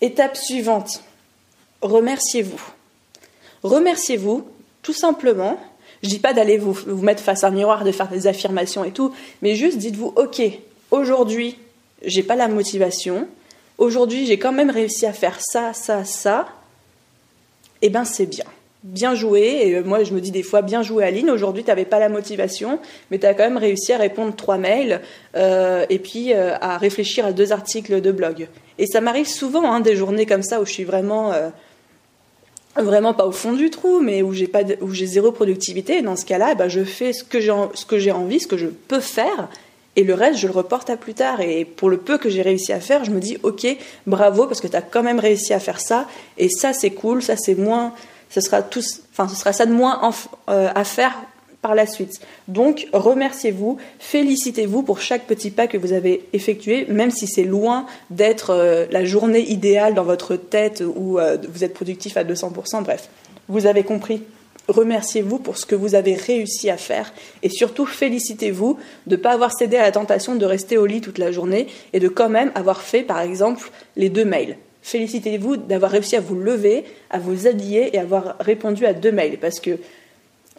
Étape 0.00 0.36
suivante, 0.36 1.02
remerciez-vous. 1.82 2.60
Remerciez-vous 3.62 4.46
tout 4.82 4.92
simplement. 4.92 5.60
Je 6.02 6.08
dis 6.08 6.18
pas 6.18 6.32
d'aller 6.32 6.56
vous, 6.56 6.74
mettre 7.02 7.22
face 7.22 7.44
à 7.44 7.48
un 7.48 7.50
miroir, 7.50 7.84
de 7.84 7.92
faire 7.92 8.08
des 8.08 8.26
affirmations 8.26 8.84
et 8.84 8.92
tout, 8.92 9.12
mais 9.42 9.54
juste 9.54 9.76
dites-vous, 9.76 10.14
ok, 10.16 10.42
aujourd'hui, 10.90 11.58
j'ai 12.02 12.22
pas 12.22 12.36
la 12.36 12.48
motivation, 12.48 13.28
aujourd'hui, 13.76 14.24
j'ai 14.24 14.38
quand 14.38 14.52
même 14.52 14.70
réussi 14.70 15.04
à 15.04 15.12
faire 15.12 15.38
ça, 15.40 15.74
ça, 15.74 16.06
ça, 16.06 16.48
eh 17.82 17.90
ben 17.90 18.06
c'est 18.06 18.26
bien. 18.26 18.46
Bien 18.82 19.14
joué, 19.14 19.60
et 19.62 19.74
euh, 19.76 19.82
moi 19.84 20.04
je 20.04 20.14
me 20.14 20.20
dis 20.20 20.30
des 20.30 20.42
fois 20.42 20.62
bien 20.62 20.82
joué 20.82 21.04
Aline, 21.04 21.30
aujourd'hui 21.30 21.62
tu 21.62 21.68
n'avais 21.68 21.84
pas 21.84 21.98
la 21.98 22.08
motivation, 22.08 22.78
mais 23.10 23.18
tu 23.18 23.26
as 23.26 23.34
quand 23.34 23.44
même 23.44 23.58
réussi 23.58 23.92
à 23.92 23.98
répondre 23.98 24.34
trois 24.34 24.56
mails 24.56 25.02
euh, 25.36 25.84
et 25.90 25.98
puis 25.98 26.32
euh, 26.32 26.56
à 26.62 26.78
réfléchir 26.78 27.26
à 27.26 27.32
deux 27.32 27.52
articles 27.52 28.00
de 28.00 28.10
blog. 28.10 28.48
Et 28.78 28.86
ça 28.86 29.02
m'arrive 29.02 29.28
souvent 29.28 29.70
hein, 29.70 29.80
des 29.80 29.96
journées 29.96 30.24
comme 30.24 30.42
ça 30.42 30.62
où 30.62 30.64
je 30.64 30.72
suis 30.72 30.84
vraiment 30.84 31.32
vraiment 32.76 33.12
pas 33.12 33.26
au 33.26 33.32
fond 33.32 33.52
du 33.52 33.68
trou, 33.68 34.00
mais 34.00 34.22
où 34.22 34.32
j'ai 34.32 34.46
pas 34.46 34.62
où 34.80 34.94
j'ai 34.94 35.06
zéro 35.06 35.30
productivité. 35.30 36.00
Dans 36.00 36.16
ce 36.16 36.24
cas-là, 36.24 36.54
ben, 36.54 36.68
je 36.68 36.82
fais 36.82 37.12
ce 37.12 37.22
que 37.22 37.38
j'ai 37.38 37.52
ce 37.74 37.84
que 37.84 37.98
j'ai 37.98 38.12
envie, 38.12 38.40
ce 38.40 38.46
que 38.46 38.56
je 38.56 38.66
peux 38.66 39.00
faire, 39.00 39.50
et 39.96 40.04
le 40.04 40.14
reste, 40.14 40.38
je 40.38 40.46
le 40.46 40.52
reporte 40.52 40.88
à 40.88 40.96
plus 40.96 41.14
tard. 41.14 41.40
Et 41.40 41.64
pour 41.64 41.90
le 41.90 41.98
peu 41.98 42.16
que 42.16 42.30
j'ai 42.30 42.42
réussi 42.42 42.72
à 42.72 42.80
faire, 42.80 43.04
je 43.04 43.10
me 43.10 43.20
dis, 43.20 43.38
ok, 43.42 43.66
bravo, 44.06 44.46
parce 44.46 44.60
que 44.60 44.68
tu 44.68 44.76
as 44.76 44.82
quand 44.82 45.02
même 45.02 45.18
réussi 45.18 45.52
à 45.52 45.58
faire 45.58 45.80
ça. 45.80 46.06
Et 46.38 46.48
ça, 46.48 46.72
c'est 46.72 46.90
cool, 46.90 47.22
ça, 47.22 47.36
c'est 47.36 47.56
moins. 47.56 47.92
Ce 48.30 48.40
sera, 48.40 48.62
tous, 48.62 49.02
enfin, 49.12 49.28
ce 49.28 49.36
sera 49.36 49.52
ça 49.52 49.66
de 49.66 49.72
moins 49.72 50.00
euh, 50.48 50.68
à 50.74 50.84
faire 50.84 51.14
par 51.62 51.74
la 51.74 51.86
suite. 51.86 52.20
Donc, 52.48 52.86
remerciez-vous, 52.92 53.76
félicitez-vous 53.98 54.82
pour 54.82 55.00
chaque 55.00 55.26
petit 55.26 55.50
pas 55.50 55.66
que 55.66 55.76
vous 55.76 55.92
avez 55.92 56.26
effectué, 56.32 56.86
même 56.88 57.10
si 57.10 57.26
c'est 57.26 57.44
loin 57.44 57.86
d'être 58.08 58.50
euh, 58.50 58.86
la 58.90 59.04
journée 59.04 59.50
idéale 59.50 59.94
dans 59.94 60.04
votre 60.04 60.36
tête 60.36 60.82
où 60.96 61.18
euh, 61.18 61.36
vous 61.52 61.64
êtes 61.64 61.74
productif 61.74 62.16
à 62.16 62.24
200%. 62.24 62.82
Bref, 62.82 63.08
vous 63.48 63.66
avez 63.66 63.84
compris 63.84 64.22
remerciez-vous 64.68 65.38
pour 65.38 65.58
ce 65.58 65.66
que 65.66 65.74
vous 65.74 65.94
avez 65.94 66.14
réussi 66.14 66.70
à 66.70 66.76
faire 66.76 67.12
et 67.42 67.48
surtout 67.48 67.86
félicitez-vous 67.86 68.78
de 69.06 69.16
ne 69.16 69.20
pas 69.20 69.32
avoir 69.32 69.52
cédé 69.52 69.76
à 69.76 69.82
la 69.82 69.90
tentation 69.90 70.36
de 70.36 70.46
rester 70.46 70.78
au 70.78 70.86
lit 70.86 71.00
toute 71.00 71.18
la 71.18 71.32
journée 71.32 71.66
et 71.92 71.98
de 71.98 72.08
quand 72.08 72.28
même 72.28 72.52
avoir 72.54 72.80
fait 72.80 73.02
par 73.02 73.20
exemple 73.20 73.70
les 73.96 74.10
deux 74.10 74.24
mails. 74.24 74.56
Félicitez-vous 74.82 75.56
d'avoir 75.56 75.90
réussi 75.90 76.16
à 76.16 76.20
vous 76.20 76.36
lever, 76.36 76.84
à 77.10 77.18
vous 77.18 77.46
habiller 77.46 77.94
et 77.94 77.98
avoir 77.98 78.36
répondu 78.40 78.86
à 78.86 78.92
deux 78.92 79.12
mails. 79.12 79.38
Parce 79.38 79.60
que 79.60 79.78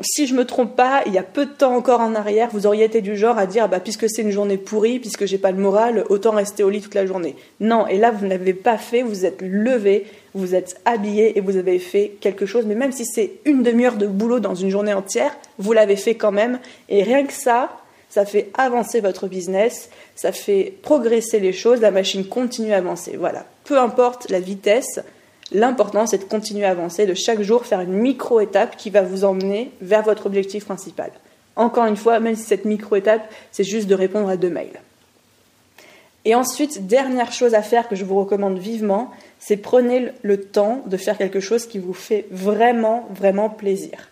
si 0.01 0.25
je 0.25 0.33
me 0.33 0.45
trompe 0.45 0.75
pas, 0.75 1.03
il 1.05 1.13
y 1.13 1.17
a 1.17 1.23
peu 1.23 1.45
de 1.45 1.51
temps 1.51 1.75
encore 1.75 2.01
en 2.01 2.15
arrière, 2.15 2.49
vous 2.51 2.65
auriez 2.65 2.85
été 2.85 3.01
du 3.01 3.15
genre 3.15 3.37
à 3.37 3.45
dire 3.45 3.67
bah 3.67 3.79
puisque 3.79 4.09
c'est 4.09 4.21
une 4.21 4.31
journée 4.31 4.57
pourrie, 4.57 4.99
puisque 4.99 5.25
j'ai 5.25 5.37
pas 5.37 5.51
le 5.51 5.57
moral, 5.57 6.05
autant 6.09 6.31
rester 6.31 6.63
au 6.63 6.69
lit 6.69 6.81
toute 6.81 6.95
la 6.95 7.05
journée. 7.05 7.35
Non, 7.59 7.87
et 7.87 7.97
là 7.97 8.11
vous 8.11 8.25
n'avez 8.25 8.53
pas 8.53 8.77
fait, 8.77 9.03
vous 9.03 9.25
êtes 9.25 9.41
levé, 9.41 10.05
vous 10.33 10.55
êtes 10.55 10.79
habillé 10.85 11.37
et 11.37 11.41
vous 11.41 11.57
avez 11.57 11.77
fait 11.77 12.13
quelque 12.19 12.45
chose, 12.45 12.65
mais 12.65 12.75
même 12.75 12.91
si 12.91 13.05
c'est 13.05 13.33
une 13.45 13.63
demi-heure 13.63 13.97
de 13.97 14.07
boulot 14.07 14.39
dans 14.39 14.55
une 14.55 14.69
journée 14.69 14.93
entière, 14.93 15.35
vous 15.59 15.73
l'avez 15.73 15.97
fait 15.97 16.15
quand 16.15 16.31
même. 16.31 16.59
Et 16.89 17.03
rien 17.03 17.25
que 17.25 17.33
ça, 17.33 17.80
ça 18.11 18.25
fait 18.25 18.51
avancer 18.55 18.99
votre 18.99 19.27
business, 19.27 19.89
ça 20.15 20.31
fait 20.31 20.73
progresser 20.83 21.39
les 21.39 21.53
choses, 21.53 21.81
la 21.81 21.89
machine 21.91 22.27
continue 22.27 22.73
à 22.73 22.77
avancer. 22.77 23.15
Voilà. 23.17 23.45
Peu 23.63 23.79
importe 23.79 24.29
la 24.29 24.39
vitesse, 24.39 24.99
L'important, 25.53 26.07
c'est 26.07 26.17
de 26.17 26.23
continuer 26.23 26.63
à 26.63 26.69
avancer, 26.69 27.05
de 27.05 27.13
chaque 27.13 27.41
jour 27.41 27.65
faire 27.65 27.81
une 27.81 27.91
micro-étape 27.91 28.77
qui 28.77 28.89
va 28.89 29.01
vous 29.01 29.25
emmener 29.25 29.71
vers 29.81 30.01
votre 30.01 30.25
objectif 30.25 30.65
principal. 30.65 31.11
Encore 31.57 31.85
une 31.85 31.97
fois, 31.97 32.21
même 32.21 32.35
si 32.35 32.43
cette 32.43 32.63
micro-étape, 32.63 33.29
c'est 33.51 33.65
juste 33.65 33.87
de 33.87 33.95
répondre 33.95 34.29
à 34.29 34.37
deux 34.37 34.49
mails. 34.49 34.79
Et 36.23 36.35
ensuite, 36.35 36.87
dernière 36.87 37.33
chose 37.33 37.53
à 37.53 37.61
faire 37.61 37.89
que 37.89 37.95
je 37.95 38.05
vous 38.05 38.17
recommande 38.17 38.59
vivement, 38.59 39.11
c'est 39.39 39.57
prenez 39.57 40.09
le 40.21 40.39
temps 40.39 40.83
de 40.85 40.95
faire 40.95 41.17
quelque 41.17 41.41
chose 41.41 41.65
qui 41.65 41.79
vous 41.79 41.93
fait 41.93 42.27
vraiment, 42.31 43.07
vraiment 43.13 43.49
plaisir. 43.49 44.10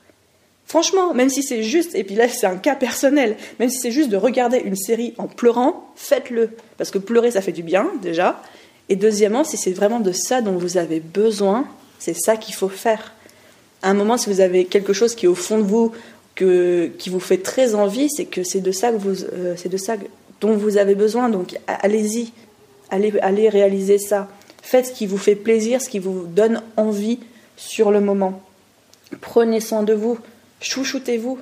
Franchement, 0.70 1.16
même 1.16 1.30
si 1.30 1.42
c'est 1.42 1.64
juste, 1.64 1.96
et 1.96 2.04
puis 2.04 2.14
là 2.14 2.30
c'est 2.30 2.46
un 2.46 2.56
cas 2.56 2.76
personnel, 2.76 3.36
même 3.60 3.70
si 3.70 3.80
c'est 3.80 3.92
juste 3.92 4.10
de 4.10 4.18
regarder 4.18 4.60
une 4.60 4.76
série 4.76 5.16
en 5.18 5.26
pleurant, 5.26 5.92
faites-le. 5.96 6.52
Parce 6.78 6.92
que 6.92 7.00
pleurer, 7.00 7.32
ça 7.32 7.42
fait 7.42 7.52
du 7.52 7.64
bien 7.64 7.90
déjà. 8.04 8.40
Et 8.88 8.96
deuxièmement, 8.96 9.44
si 9.44 9.58
c'est 9.58 9.72
vraiment 9.72 10.00
de 10.00 10.12
ça 10.12 10.44
dont 10.44 10.52
vous 10.52 10.78
avez 10.78 11.00
besoin, 11.00 11.66
c'est 11.98 12.14
ça 12.14 12.38
qu'il 12.38 12.54
faut 12.54 12.70
faire. 12.70 13.14
À 13.82 13.90
un 13.90 13.96
moment, 13.96 14.16
si 14.16 14.30
vous 14.30 14.42
avez 14.42 14.66
quelque 14.66 14.94
chose 14.94 15.16
qui 15.16 15.26
est 15.26 15.30
au 15.30 15.34
fond 15.34 15.58
de 15.58 15.64
vous, 15.64 15.92
que, 16.36 16.92
qui 17.00 17.10
vous 17.10 17.20
fait 17.20 17.40
très 17.40 17.74
envie, 17.74 18.08
c'est 18.08 18.26
que 18.26 18.44
c'est 18.44 18.62
de 18.62 18.72
ça 18.72 18.92
que 18.92 18.98
vous, 18.98 19.24
euh, 19.24 19.56
c'est 19.58 19.70
de 19.70 19.78
ça 19.78 19.96
dont 20.40 20.56
vous 20.56 20.78
avez 20.78 20.94
besoin. 20.94 21.30
Donc 21.30 21.58
allez-y, 21.66 22.32
allez, 22.92 23.12
allez 23.24 23.50
réaliser 23.50 23.98
ça. 23.98 24.28
Faites 24.62 24.86
ce 24.86 24.92
qui 24.92 25.08
vous 25.08 25.18
fait 25.18 25.36
plaisir, 25.36 25.82
ce 25.82 25.90
qui 25.90 25.98
vous 25.98 26.28
donne 26.28 26.62
envie 26.78 27.18
sur 27.58 27.90
le 27.90 28.02
moment. 28.02 28.40
Prenez 29.20 29.62
soin 29.62 29.82
de 29.82 29.94
vous, 29.94 30.20
chouchoutez-vous. 30.62 31.40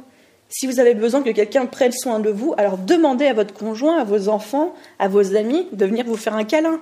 Si 0.50 0.66
vous 0.66 0.80
avez 0.80 0.94
besoin 0.94 1.22
que 1.22 1.32
quelqu'un 1.32 1.66
prenne 1.66 1.92
soin 1.92 2.20
de 2.20 2.30
vous, 2.30 2.54
alors 2.58 2.78
demandez 2.78 3.26
à 3.26 3.34
votre 3.34 3.54
conjoint, 3.54 3.98
à 3.98 4.04
vos 4.04 4.30
enfants, 4.30 4.74
à 4.98 5.08
vos 5.08 5.36
amis 5.36 5.68
de 5.74 5.86
venir 5.86 6.06
vous 6.06 6.16
faire 6.16 6.36
un 6.36 6.46
câlin. 6.46 6.80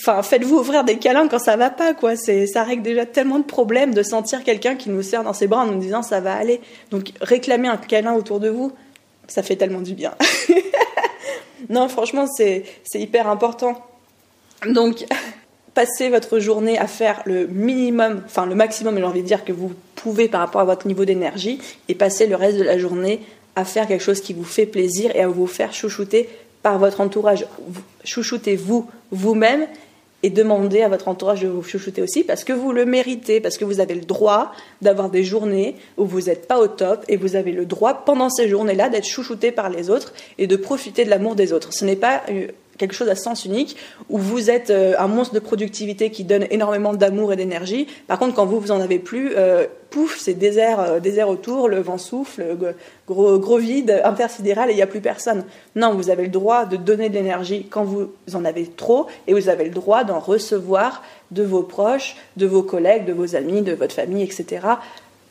Enfin, 0.00 0.22
faites-vous 0.22 0.58
ouvrir 0.58 0.84
des 0.84 0.98
câlins 0.98 1.26
quand 1.26 1.40
ça 1.40 1.56
va 1.56 1.70
pas, 1.70 1.92
quoi. 1.92 2.14
C'est, 2.14 2.46
ça 2.46 2.62
règle 2.62 2.82
déjà 2.82 3.04
tellement 3.04 3.40
de 3.40 3.44
problèmes 3.44 3.92
de 3.92 4.04
sentir 4.04 4.44
quelqu'un 4.44 4.76
qui 4.76 4.90
nous 4.90 5.02
serre 5.02 5.24
dans 5.24 5.32
ses 5.32 5.48
bras 5.48 5.62
en 5.62 5.66
nous 5.66 5.80
disant 5.80 6.02
ça 6.02 6.20
va 6.20 6.34
aller. 6.34 6.60
Donc, 6.90 7.12
réclamer 7.20 7.66
un 7.66 7.76
câlin 7.76 8.14
autour 8.14 8.38
de 8.38 8.48
vous, 8.48 8.70
ça 9.26 9.42
fait 9.42 9.56
tellement 9.56 9.80
du 9.80 9.94
bien. 9.94 10.14
non, 11.68 11.88
franchement, 11.88 12.26
c'est, 12.28 12.64
c'est 12.84 13.00
hyper 13.00 13.28
important. 13.28 13.84
Donc, 14.66 15.04
passez 15.74 16.08
votre 16.08 16.38
journée 16.38 16.78
à 16.78 16.86
faire 16.86 17.22
le 17.24 17.46
minimum, 17.46 18.22
enfin 18.24 18.46
le 18.46 18.54
maximum, 18.54 18.96
j'ai 18.96 19.04
envie 19.04 19.22
de 19.22 19.26
dire, 19.26 19.44
que 19.44 19.52
vous 19.52 19.72
pouvez 19.94 20.28
par 20.28 20.40
rapport 20.40 20.60
à 20.60 20.64
votre 20.64 20.86
niveau 20.86 21.04
d'énergie, 21.04 21.60
et 21.88 21.94
passez 21.94 22.26
le 22.26 22.36
reste 22.36 22.58
de 22.58 22.64
la 22.64 22.78
journée 22.78 23.20
à 23.56 23.64
faire 23.64 23.88
quelque 23.88 24.02
chose 24.02 24.20
qui 24.20 24.34
vous 24.34 24.44
fait 24.44 24.66
plaisir 24.66 25.14
et 25.16 25.22
à 25.22 25.28
vous 25.28 25.46
faire 25.46 25.72
chouchouter 25.72 26.28
par 26.62 26.78
votre 26.78 27.00
entourage. 27.00 27.46
Chouchoutez-vous 28.04 28.88
vous-même 29.10 29.66
et 30.22 30.30
demandez 30.30 30.82
à 30.82 30.88
votre 30.88 31.08
entourage 31.08 31.42
de 31.42 31.48
vous 31.48 31.62
chouchouter 31.62 32.02
aussi 32.02 32.24
parce 32.24 32.42
que 32.42 32.52
vous 32.52 32.72
le 32.72 32.84
méritez, 32.84 33.40
parce 33.40 33.56
que 33.56 33.64
vous 33.64 33.80
avez 33.80 33.94
le 33.94 34.00
droit 34.00 34.52
d'avoir 34.82 35.10
des 35.10 35.22
journées 35.22 35.76
où 35.96 36.04
vous 36.04 36.22
n'êtes 36.22 36.48
pas 36.48 36.58
au 36.58 36.66
top 36.66 37.04
et 37.08 37.16
vous 37.16 37.36
avez 37.36 37.52
le 37.52 37.66
droit 37.66 38.02
pendant 38.04 38.28
ces 38.28 38.48
journées-là 38.48 38.88
d'être 38.88 39.06
chouchouté 39.06 39.52
par 39.52 39.70
les 39.70 39.90
autres 39.90 40.12
et 40.38 40.46
de 40.46 40.56
profiter 40.56 41.04
de 41.04 41.10
l'amour 41.10 41.36
des 41.36 41.52
autres. 41.52 41.72
Ce 41.72 41.84
n'est 41.84 41.96
pas 41.96 42.22
euh, 42.30 42.48
quelque 42.78 42.94
chose 42.94 43.08
à 43.08 43.14
sens 43.14 43.44
unique 43.44 43.76
où 44.08 44.18
vous 44.18 44.50
êtes 44.50 44.70
euh, 44.70 44.94
un 44.98 45.08
monstre 45.08 45.34
de 45.34 45.40
productivité 45.40 46.10
qui 46.10 46.24
donne 46.24 46.46
énormément 46.50 46.94
d'amour 46.94 47.32
et 47.32 47.36
d'énergie. 47.36 47.86
Par 48.06 48.18
contre, 48.18 48.34
quand 48.34 48.46
vous 48.46 48.60
vous 48.60 48.70
en 48.70 48.80
avez 48.80 48.98
plus, 48.98 49.32
euh, 49.36 49.66
pouf, 49.90 50.18
c'est 50.18 50.34
désert, 50.34 51.00
désert 51.00 51.28
autour, 51.28 51.68
le 51.68 51.80
vent 51.80 51.98
souffle, 51.98 52.56
gros, 53.06 53.38
gros 53.38 53.58
vide 53.58 54.00
intersidéral 54.04 54.70
et 54.70 54.72
il 54.72 54.76
n'y 54.76 54.82
a 54.82 54.86
plus 54.86 55.00
personne. 55.00 55.44
Non, 55.76 55.94
vous 55.94 56.10
avez 56.10 56.22
le 56.22 56.28
droit 56.28 56.64
de 56.64 56.76
donner 56.76 57.08
de 57.08 57.14
l'énergie 57.14 57.66
quand 57.68 57.84
vous 57.84 58.10
en 58.34 58.44
avez 58.44 58.66
trop 58.66 59.06
et 59.26 59.34
vous 59.34 59.48
avez 59.48 59.64
le 59.64 59.70
droit 59.70 60.04
d'en 60.04 60.18
recevoir 60.18 61.02
de 61.30 61.42
vos 61.42 61.62
proches, 61.62 62.16
de 62.36 62.46
vos 62.46 62.62
collègues, 62.62 63.04
de 63.04 63.12
vos 63.12 63.34
amis, 63.34 63.62
de 63.62 63.72
votre 63.72 63.94
famille, 63.94 64.22
etc. 64.22 64.66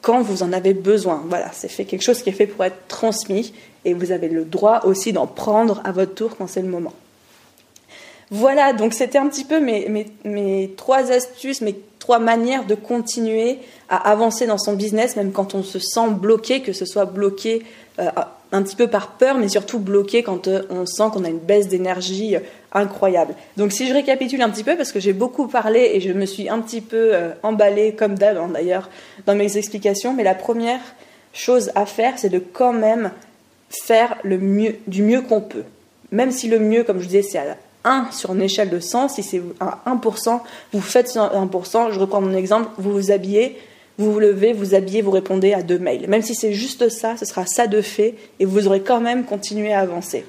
quand 0.02 0.22
vous 0.22 0.44
en 0.44 0.54
avez 0.54 0.74
besoin. 0.74 1.24
Voilà, 1.28 1.50
c'est 1.54 1.68
fait 1.68 1.86
quelque 1.86 2.04
chose 2.04 2.22
qui 2.22 2.30
est 2.30 2.34
fait 2.34 2.48
pour 2.48 2.64
être 2.66 2.88
transmis 2.88 3.54
et 3.86 3.94
vous 3.94 4.12
avez 4.12 4.30
le 4.30 4.46
droit 4.46 4.82
aussi 4.86 5.14
d'en 5.14 5.28
prendre 5.28 5.82
à 5.84 5.92
votre 5.92 6.14
tour 6.14 6.38
quand 6.38 6.48
c'est 6.48 6.62
le 6.62 6.68
moment. 6.68 6.94
Voilà, 8.30 8.74
donc 8.74 8.94
c'était 8.94 9.18
un 9.18 9.28
petit 9.28 9.46
peu 9.46 9.60
mes, 9.60 10.74
trois 10.76 11.12
astuces, 11.12 11.62
mes 11.62 11.80
trois 12.00 12.20
manières 12.20 12.66
de 12.66 12.76
continuer 12.76 13.60
à 13.90 14.10
avancer 14.10 14.48
dans 14.48 14.58
son 14.58 14.74
business, 14.74 15.16
même 15.16 15.32
quand 15.32 15.56
on 15.56 15.64
se 15.64 15.80
sent 15.80 16.10
bloqué, 16.12 16.62
que 16.62 16.74
ce 16.74 16.86
soit 16.86 17.06
bloqué 17.06 17.64
euh, 18.00 18.10
un 18.52 18.64
petit 18.64 18.76
peu 18.76 18.88
par 18.88 19.12
peur, 19.12 19.38
mais 19.38 19.50
surtout 19.50 19.80
bloqué 19.80 20.24
quand 20.24 20.48
euh, 20.48 20.64
on 20.70 20.86
sent 20.86 21.04
qu'on 21.12 21.24
a 21.24 21.30
une 21.30 21.40
baisse 21.40 21.68
d'énergie 21.68 22.36
euh, 22.36 22.40
incroyable. 22.74 23.34
Donc 23.58 23.72
si 23.72 23.88
je 23.88 23.94
récapitule 23.94 24.42
un 24.42 24.50
petit 24.50 24.64
peu, 24.64 24.76
parce 24.76 24.92
que 24.92 25.00
j'ai 25.00 25.14
beaucoup 25.14 25.48
parlé 25.48 25.92
et 25.94 26.00
je 26.00 26.12
me 26.14 26.26
suis 26.26 26.50
un 26.50 26.60
petit 26.60 26.82
peu 26.82 27.14
euh, 27.14 27.32
emballée, 27.44 27.94
comme 27.94 28.16
d'hab 28.16 28.38
hein, 28.38 28.50
d'ailleurs, 28.54 28.90
dans 29.26 29.36
mes 29.36 29.58
explications, 29.58 30.14
mais 30.14 30.24
la 30.24 30.36
première 30.36 30.82
chose 31.34 31.72
à 31.76 31.86
faire, 31.86 32.14
c'est 32.18 32.30
de 32.30 32.40
quand 32.40 32.74
même 32.74 33.12
faire 33.70 34.16
le 34.24 34.38
mieux, 34.38 34.76
du 34.88 35.04
mieux 35.04 35.22
qu'on 35.22 35.42
peut. 35.42 35.64
Même 36.12 36.32
si 36.32 36.48
le 36.48 36.60
mieux, 36.60 36.84
comme 36.84 37.02
je 37.02 37.08
disais, 37.08 37.22
c'est 37.22 37.38
à 37.38 37.58
1 37.84 38.10
sur 38.12 38.34
une 38.34 38.42
échelle 38.42 38.70
de 38.70 38.80
100, 38.80 39.10
si 39.10 39.24
c'est 39.24 39.42
à 39.60 39.82
1%, 39.88 40.40
vous 40.74 40.82
faites 40.82 41.08
1%, 41.08 41.92
je 41.92 42.00
reprends 42.00 42.22
mon 42.22 42.34
exemple, 42.34 42.70
vous 42.78 42.92
vous 42.92 43.12
habillez, 43.12 43.58
vous 43.98 44.12
vous 44.12 44.20
levez, 44.20 44.54
vous 44.54 44.76
habillez, 44.76 45.02
vous 45.02 45.12
répondez 45.12 45.54
à 45.54 45.64
deux 45.64 45.80
mails. 45.80 46.08
Même 46.08 46.22
si 46.22 46.36
c'est 46.36 46.54
juste 46.54 46.90
ça, 46.90 47.18
ce 47.18 47.26
sera 47.26 47.46
ça 47.46 47.68
de 47.68 47.82
fait 47.82 48.16
et 48.40 48.46
vous 48.46 48.68
aurez 48.68 48.82
quand 48.82 49.02
même 49.02 49.26
continué 49.26 49.74
à 49.74 49.80
avancer. 49.80 50.26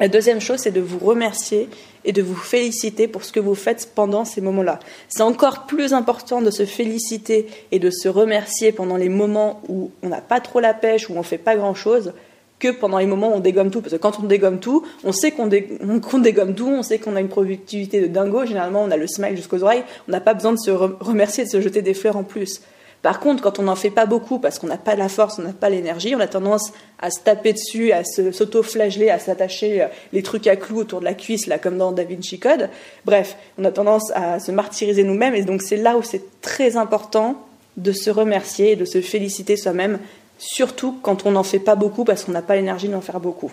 La 0.00 0.08
deuxième 0.08 0.40
chose, 0.40 0.60
c'est 0.60 0.70
de 0.70 0.80
vous 0.80 1.04
remercier 1.04 1.68
et 2.04 2.12
de 2.12 2.22
vous 2.22 2.36
féliciter 2.36 3.08
pour 3.08 3.24
ce 3.24 3.32
que 3.32 3.40
vous 3.40 3.56
faites 3.56 3.90
pendant 3.94 4.24
ces 4.24 4.40
moments-là. 4.40 4.78
C'est 5.08 5.22
encore 5.22 5.66
plus 5.66 5.92
important 5.92 6.40
de 6.40 6.50
se 6.50 6.64
féliciter 6.64 7.48
et 7.72 7.80
de 7.80 7.90
se 7.90 8.08
remercier 8.08 8.70
pendant 8.70 8.96
les 8.96 9.08
moments 9.08 9.60
où 9.68 9.90
on 10.02 10.08
n'a 10.08 10.20
pas 10.20 10.40
trop 10.40 10.60
la 10.60 10.72
pêche, 10.72 11.10
où 11.10 11.14
on 11.14 11.18
ne 11.18 11.22
fait 11.22 11.36
pas 11.36 11.56
grand-chose, 11.56 12.12
que 12.58 12.68
pendant 12.68 12.98
les 12.98 13.06
moments 13.06 13.32
où 13.32 13.36
on 13.36 13.40
dégomme 13.40 13.70
tout. 13.70 13.80
Parce 13.80 13.92
que 13.92 13.98
quand 13.98 14.18
on 14.20 14.24
dégomme 14.24 14.60
tout, 14.60 14.84
on 15.04 15.12
sait 15.12 15.30
qu'on 15.32 15.46
dégomme 15.46 16.54
tout, 16.54 16.68
on 16.68 16.82
sait 16.82 16.98
qu'on 16.98 17.16
a 17.16 17.20
une 17.20 17.28
productivité 17.28 18.00
de 18.00 18.06
dingo. 18.06 18.44
Généralement, 18.44 18.82
on 18.82 18.90
a 18.90 18.96
le 18.96 19.06
smile 19.06 19.36
jusqu'aux 19.36 19.62
oreilles. 19.62 19.84
On 20.08 20.12
n'a 20.12 20.20
pas 20.20 20.34
besoin 20.34 20.52
de 20.52 20.58
se 20.58 20.70
remercier, 20.70 21.44
de 21.44 21.48
se 21.48 21.60
jeter 21.60 21.82
des 21.82 21.94
fleurs 21.94 22.16
en 22.16 22.24
plus. 22.24 22.60
Par 23.02 23.20
contre, 23.20 23.42
quand 23.42 23.60
on 23.60 23.62
n'en 23.62 23.76
fait 23.76 23.90
pas 23.90 24.06
beaucoup 24.06 24.40
parce 24.40 24.58
qu'on 24.58 24.66
n'a 24.66 24.76
pas 24.76 24.96
la 24.96 25.08
force, 25.08 25.38
on 25.38 25.42
n'a 25.42 25.52
pas 25.52 25.70
l'énergie, 25.70 26.16
on 26.16 26.20
a 26.20 26.26
tendance 26.26 26.72
à 26.98 27.10
se 27.10 27.20
taper 27.20 27.52
dessus, 27.52 27.92
à 27.92 28.02
s'auto-flageller, 28.02 29.08
à 29.08 29.20
s'attacher 29.20 29.82
euh, 29.82 29.86
les 30.12 30.24
trucs 30.24 30.48
à 30.48 30.56
clous 30.56 30.78
autour 30.78 30.98
de 30.98 31.04
la 31.04 31.14
cuisse, 31.14 31.46
là, 31.46 31.58
comme 31.58 31.78
dans 31.78 31.92
Da 31.92 32.02
Vinci 32.02 32.40
Code. 32.40 32.68
Bref, 33.04 33.36
on 33.56 33.64
a 33.64 33.70
tendance 33.70 34.10
à 34.16 34.40
se 34.40 34.50
martyriser 34.50 35.04
nous-mêmes, 35.04 35.36
et 35.36 35.42
donc 35.42 35.62
c'est 35.62 35.76
là 35.76 35.96
où 35.96 36.02
c'est 36.02 36.40
très 36.40 36.76
important 36.76 37.46
de 37.76 37.92
se 37.92 38.10
remercier 38.10 38.72
et 38.72 38.76
de 38.76 38.84
se 38.84 39.00
féliciter 39.00 39.56
soi-même, 39.56 40.00
surtout 40.38 40.98
quand 41.02 41.26
on 41.26 41.32
n'en 41.32 41.42
fait 41.42 41.58
pas 41.58 41.74
beaucoup 41.74 42.04
parce 42.04 42.24
qu'on 42.24 42.32
n'a 42.32 42.42
pas 42.42 42.56
l'énergie 42.56 42.88
d'en 42.88 43.00
faire 43.00 43.20
beaucoup. 43.20 43.52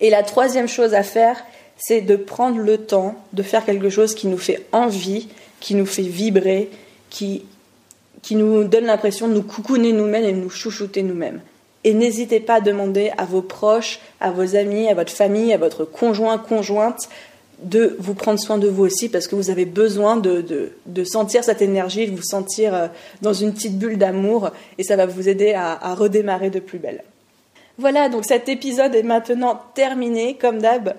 Et 0.00 0.10
la 0.10 0.22
troisième 0.22 0.68
chose 0.68 0.94
à 0.94 1.02
faire, 1.02 1.42
c'est 1.76 2.00
de 2.00 2.16
prendre 2.16 2.58
le 2.58 2.78
temps 2.78 3.14
de 3.32 3.42
faire 3.42 3.64
quelque 3.64 3.90
chose 3.90 4.14
qui 4.14 4.26
nous 4.26 4.38
fait 4.38 4.66
envie, 4.72 5.28
qui 5.60 5.74
nous 5.74 5.86
fait 5.86 6.02
vibrer, 6.02 6.70
qui 7.10 7.44
qui 8.24 8.36
nous 8.36 8.64
donne 8.64 8.86
l'impression 8.86 9.28
de 9.28 9.34
nous 9.34 9.42
coucouner 9.42 9.92
nous-mêmes 9.92 10.24
et 10.24 10.32
de 10.32 10.38
nous 10.38 10.48
chouchouter 10.48 11.02
nous-mêmes. 11.02 11.42
Et 11.84 11.92
n'hésitez 11.92 12.40
pas 12.40 12.54
à 12.54 12.60
demander 12.62 13.12
à 13.18 13.26
vos 13.26 13.42
proches, 13.42 14.00
à 14.18 14.30
vos 14.30 14.56
amis, 14.56 14.88
à 14.88 14.94
votre 14.94 15.12
famille, 15.12 15.52
à 15.52 15.58
votre 15.58 15.84
conjoint, 15.84 16.38
conjointe, 16.38 17.10
de 17.64 17.96
vous 17.98 18.14
prendre 18.14 18.38
soin 18.38 18.58
de 18.58 18.68
vous 18.68 18.84
aussi 18.84 19.08
parce 19.08 19.26
que 19.26 19.34
vous 19.34 19.50
avez 19.50 19.64
besoin 19.64 20.16
de, 20.16 20.44
de, 20.86 21.04
sentir 21.04 21.42
cette 21.42 21.62
énergie, 21.62 22.06
de 22.06 22.16
vous 22.16 22.22
sentir 22.22 22.74
euh, 22.74 22.86
dans 23.22 23.32
une 23.32 23.52
petite 23.52 23.78
bulle 23.78 23.98
d'amour 23.98 24.50
et 24.78 24.84
ça 24.84 24.96
va 24.96 25.06
vous 25.06 25.28
aider 25.28 25.52
à, 25.52 25.72
à 25.72 25.94
redémarrer 25.94 26.50
de 26.50 26.60
plus 26.60 26.78
belle. 26.78 27.02
Voilà, 27.78 28.08
donc 28.08 28.24
cet 28.24 28.48
épisode 28.48 28.94
est 28.94 29.02
maintenant 29.02 29.60
terminé. 29.74 30.36
Comme 30.40 30.60
d'hab, 30.60 30.94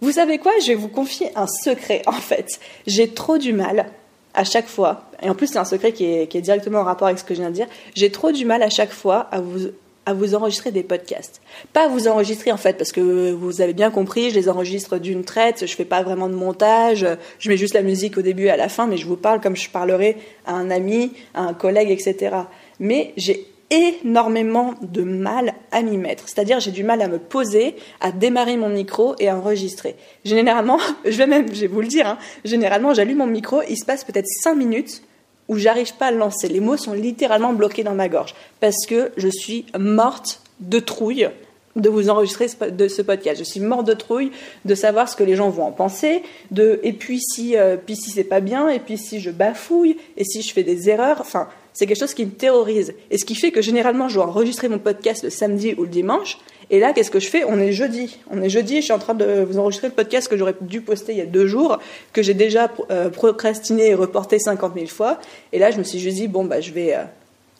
vous 0.00 0.12
savez 0.12 0.38
quoi? 0.38 0.52
Je 0.60 0.68
vais 0.68 0.74
vous 0.74 0.88
confier 0.88 1.30
un 1.36 1.46
secret 1.46 2.02
en 2.06 2.12
fait. 2.12 2.58
J'ai 2.86 3.08
trop 3.08 3.38
du 3.38 3.52
mal 3.52 3.86
à 4.34 4.44
chaque 4.44 4.66
fois, 4.66 5.04
et 5.22 5.30
en 5.30 5.34
plus 5.34 5.46
c'est 5.46 5.58
un 5.58 5.64
secret 5.64 5.92
qui 5.92 6.04
est, 6.04 6.40
directement 6.42 6.80
en 6.80 6.84
rapport 6.84 7.08
avec 7.08 7.18
ce 7.18 7.24
que 7.24 7.34
je 7.34 7.40
viens 7.40 7.48
de 7.48 7.54
dire, 7.54 7.68
j'ai 7.94 8.10
trop 8.10 8.32
du 8.32 8.44
mal 8.44 8.62
à 8.62 8.68
chaque 8.68 8.92
fois 8.92 9.28
à 9.32 9.40
vous, 9.40 9.70
à 10.06 10.14
vous 10.14 10.34
enregistrer 10.34 10.70
des 10.70 10.82
podcasts. 10.82 11.42
Pas 11.72 11.84
à 11.84 11.88
vous 11.88 12.08
enregistrer 12.08 12.52
en 12.52 12.56
fait, 12.56 12.78
parce 12.78 12.92
que 12.92 13.32
vous 13.32 13.60
avez 13.60 13.74
bien 13.74 13.90
compris, 13.90 14.30
je 14.30 14.36
les 14.36 14.48
enregistre 14.48 14.98
d'une 14.98 15.24
traite, 15.24 15.66
je 15.66 15.74
fais 15.74 15.84
pas 15.84 16.02
vraiment 16.02 16.28
de 16.28 16.34
montage, 16.34 17.06
je 17.38 17.48
mets 17.48 17.56
juste 17.56 17.74
la 17.74 17.82
musique 17.82 18.16
au 18.16 18.22
début 18.22 18.44
et 18.44 18.50
à 18.50 18.56
la 18.56 18.68
fin, 18.68 18.86
mais 18.86 18.96
je 18.96 19.06
vous 19.06 19.16
parle 19.16 19.40
comme 19.40 19.56
je 19.56 19.68
parlerais 19.68 20.16
à 20.46 20.54
un 20.54 20.70
ami, 20.70 21.12
à 21.34 21.42
un 21.42 21.54
collègue, 21.54 21.90
etc. 21.90 22.36
Mais 22.78 23.12
j'ai 23.16 23.48
énormément 23.70 24.74
de 24.80 25.02
mal 25.02 25.54
à 25.72 25.82
m'y 25.82 25.96
mettre. 25.96 26.28
C'est-à-dire, 26.28 26.60
j'ai 26.60 26.70
du 26.70 26.84
mal 26.84 27.02
à 27.02 27.08
me 27.08 27.18
poser, 27.18 27.74
à 28.00 28.12
démarrer 28.12 28.56
mon 28.56 28.68
micro 28.68 29.16
et 29.18 29.28
à 29.28 29.36
enregistrer. 29.36 29.96
Généralement, 30.24 30.78
je 31.04 31.16
vais 31.16 31.26
même, 31.26 31.52
je 31.52 31.62
vais 31.62 31.66
vous 31.66 31.80
le 31.80 31.88
dire, 31.88 32.06
hein, 32.06 32.18
généralement, 32.44 32.94
j'allume 32.94 33.18
mon 33.18 33.26
micro, 33.26 33.62
il 33.68 33.76
se 33.76 33.84
passe 33.84 34.04
peut-être 34.04 34.26
5 34.26 34.54
minutes 34.54 35.02
où 35.48 35.56
j'arrive 35.56 35.94
pas 35.96 36.06
à 36.06 36.10
le 36.10 36.18
lancer. 36.18 36.48
Les 36.48 36.60
mots 36.60 36.76
sont 36.76 36.92
littéralement 36.92 37.52
bloqués 37.52 37.84
dans 37.84 37.94
ma 37.94 38.08
gorge 38.08 38.34
parce 38.60 38.86
que 38.86 39.12
je 39.16 39.28
suis 39.28 39.66
morte 39.78 40.40
de 40.60 40.78
trouille 40.78 41.28
de 41.76 41.90
vous 41.90 42.08
enregistrer 42.08 42.46
de 42.70 42.88
ce 42.88 43.02
podcast. 43.02 43.38
Je 43.38 43.44
suis 43.44 43.60
morte 43.60 43.86
de 43.86 43.92
trouille 43.92 44.32
de 44.64 44.74
savoir 44.74 45.08
ce 45.08 45.14
que 45.14 45.24
les 45.24 45.36
gens 45.36 45.50
vont 45.50 45.64
en 45.64 45.72
penser, 45.72 46.22
de 46.50 46.80
et 46.82 46.94
puis 46.94 47.20
si 47.20 47.56
euh, 47.56 47.76
puis 47.76 47.96
si 47.96 48.10
c'est 48.10 48.24
pas 48.24 48.40
bien 48.40 48.68
et 48.68 48.80
puis 48.80 48.96
si 48.96 49.20
je 49.20 49.30
bafouille 49.30 49.98
et 50.16 50.24
si 50.24 50.42
je 50.42 50.52
fais 50.52 50.62
des 50.62 50.88
erreurs, 50.88 51.20
enfin 51.20 51.48
c'est 51.76 51.86
quelque 51.86 51.98
chose 51.98 52.14
qui 52.14 52.24
me 52.24 52.30
terrorise. 52.30 52.94
Et 53.10 53.18
ce 53.18 53.26
qui 53.26 53.34
fait 53.34 53.50
que 53.50 53.60
généralement, 53.60 54.08
je 54.08 54.14
dois 54.14 54.26
enregistrer 54.26 54.66
mon 54.66 54.78
podcast 54.78 55.22
le 55.22 55.28
samedi 55.28 55.74
ou 55.76 55.82
le 55.82 55.90
dimanche. 55.90 56.38
Et 56.70 56.80
là, 56.80 56.94
qu'est-ce 56.94 57.10
que 57.10 57.20
je 57.20 57.28
fais? 57.28 57.44
On 57.44 57.60
est 57.60 57.72
jeudi. 57.72 58.18
On 58.30 58.40
est 58.40 58.48
jeudi, 58.48 58.76
je 58.76 58.80
suis 58.80 58.94
en 58.94 58.98
train 58.98 59.12
de 59.12 59.44
vous 59.46 59.58
enregistrer 59.58 59.88
le 59.88 59.92
podcast 59.92 60.26
que 60.26 60.38
j'aurais 60.38 60.54
dû 60.62 60.80
poster 60.80 61.12
il 61.12 61.18
y 61.18 61.20
a 61.20 61.26
deux 61.26 61.46
jours, 61.46 61.78
que 62.14 62.22
j'ai 62.22 62.32
déjà 62.32 62.72
euh, 62.90 63.10
procrastiné 63.10 63.88
et 63.88 63.94
reporté 63.94 64.38
50 64.38 64.72
000 64.74 64.86
fois. 64.86 65.20
Et 65.52 65.58
là, 65.58 65.70
je 65.70 65.76
me 65.76 65.82
suis 65.82 65.98
juste 65.98 66.16
dit, 66.16 66.28
bon, 66.28 66.46
bah, 66.46 66.62
je 66.62 66.72
vais, 66.72 66.94
euh, 66.94 67.04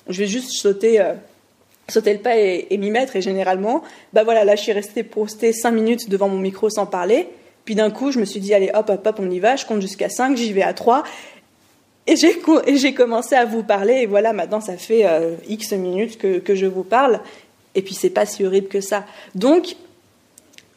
je 0.09 0.19
vais 0.19 0.27
juste 0.27 0.51
sauter. 0.51 0.99
Euh, 0.99 1.13
sauter 1.89 2.15
le 2.15 2.21
pas 2.21 2.39
et, 2.39 2.67
m'y 2.79 2.91
mettre 2.91 3.15
et 3.15 3.23
généralement 3.23 3.81
bah 4.13 4.25
voilà 4.25 4.45
là 4.45 4.57
je 4.57 4.63
suis 4.63 4.73
restée 4.73 5.05
postée 5.05 5.53
5 5.53 5.71
minutes 5.71 6.11
devant 6.11 6.29
mon 6.29 6.41
micro 6.41 6.69
sans 6.69 6.85
parler 6.85 7.29
puis 7.65 7.77
d'un 7.77 7.93
coup 7.93 8.11
je 8.11 8.19
me 8.19 8.25
suis 8.25 8.41
dit 8.41 8.53
allez 8.55 8.73
hop 8.75 8.91
hop 8.91 9.07
hop 9.07 9.21
on 9.21 9.31
y 9.31 9.39
va 9.39 9.55
je 9.55 9.67
compte 9.67 9.81
jusqu'à 9.81 10.09
5 10.09 10.37
j'y 10.37 10.53
vais 10.53 10.65
à 10.65 10.75
3 10.75 11.05
et 12.07 12.17
j'ai 12.17 12.95
commencé 12.95 13.35
à 13.35 13.45
vous 13.45 13.63
parler, 13.63 13.95
et 14.03 14.07
voilà, 14.07 14.33
maintenant 14.33 14.61
ça 14.61 14.77
fait 14.77 15.07
euh, 15.07 15.35
X 15.49 15.73
minutes 15.73 16.19
que, 16.19 16.39
que, 16.39 16.55
je 16.55 16.67
vous 16.67 16.85
parle, 16.85 17.21
et 17.75 17.83
puis 17.83 17.95
c'est 17.95 18.11
pas 18.11 18.27
si 18.27 18.45
horrible 18.45 18.69
que 18.69 18.81
ça. 18.81 19.05
Donc, 19.35 19.77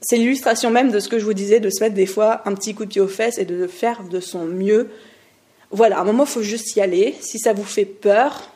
c'est 0.01 0.17
l'illustration 0.17 0.71
même 0.71 0.91
de 0.91 0.99
ce 0.99 1.09
que 1.09 1.19
je 1.19 1.25
vous 1.25 1.33
disais, 1.33 1.59
de 1.59 1.69
se 1.69 1.83
mettre 1.83 1.95
des 1.95 2.05
fois 2.05 2.41
un 2.45 2.55
petit 2.55 2.73
coup 2.73 2.85
de 2.85 2.89
pied 2.89 3.01
aux 3.01 3.07
fesses 3.07 3.37
et 3.37 3.45
de 3.45 3.67
faire 3.67 4.03
de 4.03 4.19
son 4.19 4.45
mieux. 4.45 4.89
Voilà, 5.71 5.99
à 5.99 6.01
un 6.01 6.05
moment, 6.05 6.23
il 6.23 6.29
faut 6.29 6.41
juste 6.41 6.75
y 6.75 6.81
aller. 6.81 7.15
Si 7.19 7.37
ça 7.37 7.53
vous 7.53 7.63
fait 7.63 7.85
peur, 7.85 8.51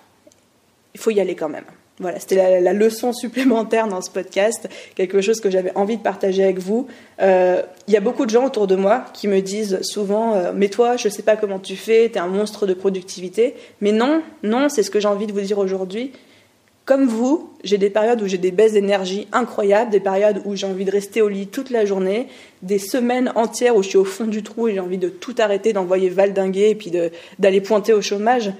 il 0.93 0.99
faut 0.99 1.11
y 1.11 1.19
aller 1.19 1.35
quand 1.35 1.49
même. 1.49 1.65
Voilà, 2.03 2.19
c'était 2.19 2.59
la, 2.59 2.73
leçon 2.73 3.13
supplémentaire 3.13 3.87
dans 3.87 4.01
ce 4.01 4.11
podcast, 4.11 4.67
quelque 4.95 5.21
chose 5.21 5.39
que 5.39 5.49
j'avais 5.49 5.71
envie 5.75 5.95
de 5.95 6.01
partager 6.01 6.43
avec 6.43 6.59
vous. 6.59 6.85
Euh, 7.21 7.61
il 7.87 7.93
y 7.93 7.97
a 7.97 8.01
beaucoup 8.01 8.25
de 8.25 8.29
gens 8.29 8.45
autour 8.45 8.67
de 8.67 8.75
moi 8.75 9.05
qui 9.13 9.29
me 9.29 9.39
disent 9.39 9.79
souvent 9.83 10.35
euh, 10.35 10.51
Mais 10.53 10.67
toi, 10.67 10.97
je 10.97 11.07
ne 11.07 11.13
sais 11.13 11.21
pas 11.21 11.37
comment 11.37 11.59
tu 11.59 11.77
fais, 11.77 12.09
tu 12.09 12.15
es 12.15 12.19
un 12.19 12.27
monstre 12.27 12.67
de 12.67 12.73
productivité. 12.73 13.55
Mais 13.79 13.93
non, 13.93 14.21
non, 14.43 14.67
c'est 14.67 14.83
ce 14.83 14.91
que 14.91 14.99
j'ai 14.99 15.07
envie 15.07 15.27
de 15.27 15.31
vous 15.31 15.39
dire 15.39 15.59
aujourd'hui. 15.59 16.11
Comme 16.83 17.05
vous, 17.05 17.53
j'ai 17.63 17.77
des 17.77 17.89
périodes 17.89 18.21
où 18.21 18.27
j'ai 18.27 18.37
des 18.37 18.51
baisses 18.51 18.73
d'énergie 18.73 19.29
incroyables, 19.31 19.89
des 19.89 20.01
périodes 20.01 20.41
où 20.43 20.57
j'ai 20.57 20.67
envie 20.67 20.83
de 20.83 20.91
rester 20.91 21.21
au 21.21 21.29
lit 21.29 21.47
toute 21.47 21.69
la 21.69 21.85
journée, 21.85 22.27
des 22.63 22.79
semaines 22.79 23.31
entières 23.35 23.77
où 23.77 23.81
je 23.81 23.87
suis 23.87 23.97
au 23.97 24.03
fond 24.03 24.25
du 24.25 24.43
trou 24.43 24.67
et 24.67 24.73
j'ai 24.73 24.81
envie 24.81 24.97
de 24.97 25.07
tout 25.07 25.35
arrêter, 25.39 25.71
d'envoyer 25.71 26.09
valdinguer 26.09 26.71
et 26.71 26.75
puis 26.75 26.91
d'aller 27.39 27.61
pointer 27.61 27.93
au 27.93 28.01
chômage. 28.01 28.51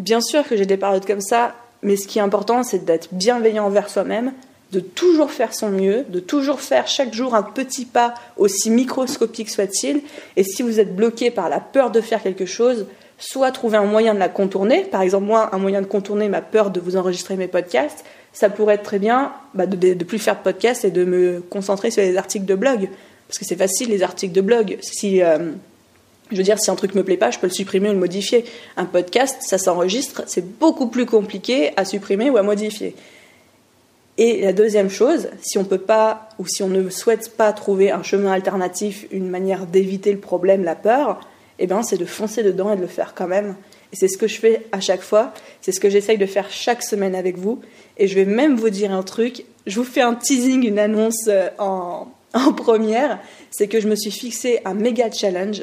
Bien 0.00 0.20
sûr 0.20 0.42
que 0.48 0.56
j'ai 0.56 0.66
des 0.66 0.76
périodes 0.76 1.06
comme 1.06 1.20
ça, 1.20 1.54
mais 1.82 1.96
ce 1.96 2.06
qui 2.06 2.18
est 2.18 2.22
important, 2.22 2.62
c'est 2.62 2.84
d'être 2.84 3.08
bienveillant 3.12 3.66
envers 3.66 3.88
soi-même, 3.88 4.32
de 4.72 4.80
toujours 4.80 5.30
faire 5.30 5.54
son 5.54 5.70
mieux, 5.70 6.04
de 6.08 6.20
toujours 6.20 6.60
faire 6.60 6.86
chaque 6.86 7.14
jour 7.14 7.34
un 7.34 7.42
petit 7.42 7.86
pas, 7.86 8.14
aussi 8.36 8.70
microscopique 8.70 9.48
soit-il. 9.48 10.02
Et 10.36 10.44
si 10.44 10.62
vous 10.62 10.78
êtes 10.80 10.94
bloqué 10.94 11.30
par 11.30 11.48
la 11.48 11.60
peur 11.60 11.90
de 11.90 12.00
faire 12.00 12.22
quelque 12.22 12.46
chose, 12.46 12.86
soit 13.18 13.50
trouver 13.50 13.78
un 13.78 13.84
moyen 13.84 14.14
de 14.14 14.18
la 14.18 14.28
contourner. 14.28 14.84
Par 14.84 15.02
exemple, 15.02 15.24
moi, 15.24 15.54
un 15.54 15.58
moyen 15.58 15.80
de 15.80 15.86
contourner 15.86 16.28
ma 16.28 16.42
peur 16.42 16.70
de 16.70 16.80
vous 16.80 16.96
enregistrer 16.96 17.36
mes 17.36 17.48
podcasts, 17.48 18.04
ça 18.32 18.50
pourrait 18.50 18.74
être 18.74 18.82
très 18.82 18.98
bien 18.98 19.32
bah, 19.54 19.66
de 19.66 19.94
ne 19.94 20.04
plus 20.04 20.18
faire 20.18 20.36
de 20.36 20.42
podcasts 20.42 20.84
et 20.84 20.90
de 20.90 21.04
me 21.04 21.40
concentrer 21.40 21.90
sur 21.90 22.02
les 22.02 22.16
articles 22.16 22.44
de 22.44 22.54
blog. 22.54 22.88
Parce 23.26 23.38
que 23.38 23.44
c'est 23.44 23.56
facile, 23.56 23.90
les 23.90 24.02
articles 24.02 24.34
de 24.34 24.40
blog. 24.40 24.78
Si, 24.80 25.22
euh, 25.22 25.50
je 26.30 26.36
veux 26.36 26.42
dire, 26.42 26.58
si 26.58 26.70
un 26.70 26.74
truc 26.74 26.94
me 26.94 27.02
plaît 27.02 27.16
pas, 27.16 27.30
je 27.30 27.38
peux 27.38 27.46
le 27.46 27.52
supprimer 27.52 27.88
ou 27.88 27.92
le 27.92 27.98
modifier. 27.98 28.44
Un 28.76 28.84
podcast, 28.84 29.36
ça 29.40 29.58
s'enregistre, 29.58 30.22
c'est 30.26 30.58
beaucoup 30.58 30.88
plus 30.88 31.06
compliqué 31.06 31.72
à 31.76 31.84
supprimer 31.84 32.30
ou 32.30 32.36
à 32.36 32.42
modifier. 32.42 32.94
Et 34.18 34.42
la 34.42 34.52
deuxième 34.52 34.90
chose, 34.90 35.28
si 35.40 35.58
on 35.58 35.64
peut 35.64 35.78
pas 35.78 36.28
ou 36.38 36.46
si 36.46 36.62
on 36.62 36.68
ne 36.68 36.90
souhaite 36.90 37.36
pas 37.36 37.52
trouver 37.52 37.92
un 37.92 38.02
chemin 38.02 38.32
alternatif, 38.32 39.06
une 39.12 39.28
manière 39.28 39.66
d'éviter 39.66 40.12
le 40.12 40.18
problème, 40.18 40.64
la 40.64 40.74
peur, 40.74 41.20
eh 41.60 41.66
ben 41.68 41.82
c'est 41.82 41.98
de 41.98 42.04
foncer 42.04 42.42
dedans 42.42 42.72
et 42.72 42.76
de 42.76 42.80
le 42.80 42.88
faire 42.88 43.14
quand 43.14 43.28
même. 43.28 43.54
Et 43.92 43.96
c'est 43.96 44.08
ce 44.08 44.18
que 44.18 44.26
je 44.26 44.38
fais 44.38 44.66
à 44.72 44.80
chaque 44.80 45.02
fois, 45.02 45.32
c'est 45.60 45.72
ce 45.72 45.80
que 45.80 45.88
j'essaye 45.88 46.18
de 46.18 46.26
faire 46.26 46.50
chaque 46.50 46.82
semaine 46.82 47.14
avec 47.14 47.38
vous. 47.38 47.60
Et 47.96 48.08
je 48.08 48.16
vais 48.16 48.24
même 48.24 48.56
vous 48.56 48.70
dire 48.70 48.92
un 48.92 49.04
truc, 49.04 49.44
je 49.66 49.76
vous 49.76 49.84
fais 49.86 50.02
un 50.02 50.14
teasing, 50.14 50.66
une 50.66 50.80
annonce 50.80 51.28
euh, 51.28 51.48
en, 51.58 52.08
en 52.34 52.52
première, 52.52 53.20
c'est 53.50 53.68
que 53.68 53.80
je 53.80 53.88
me 53.88 53.94
suis 53.94 54.10
fixé 54.10 54.60
un 54.64 54.74
méga 54.74 55.10
challenge 55.10 55.62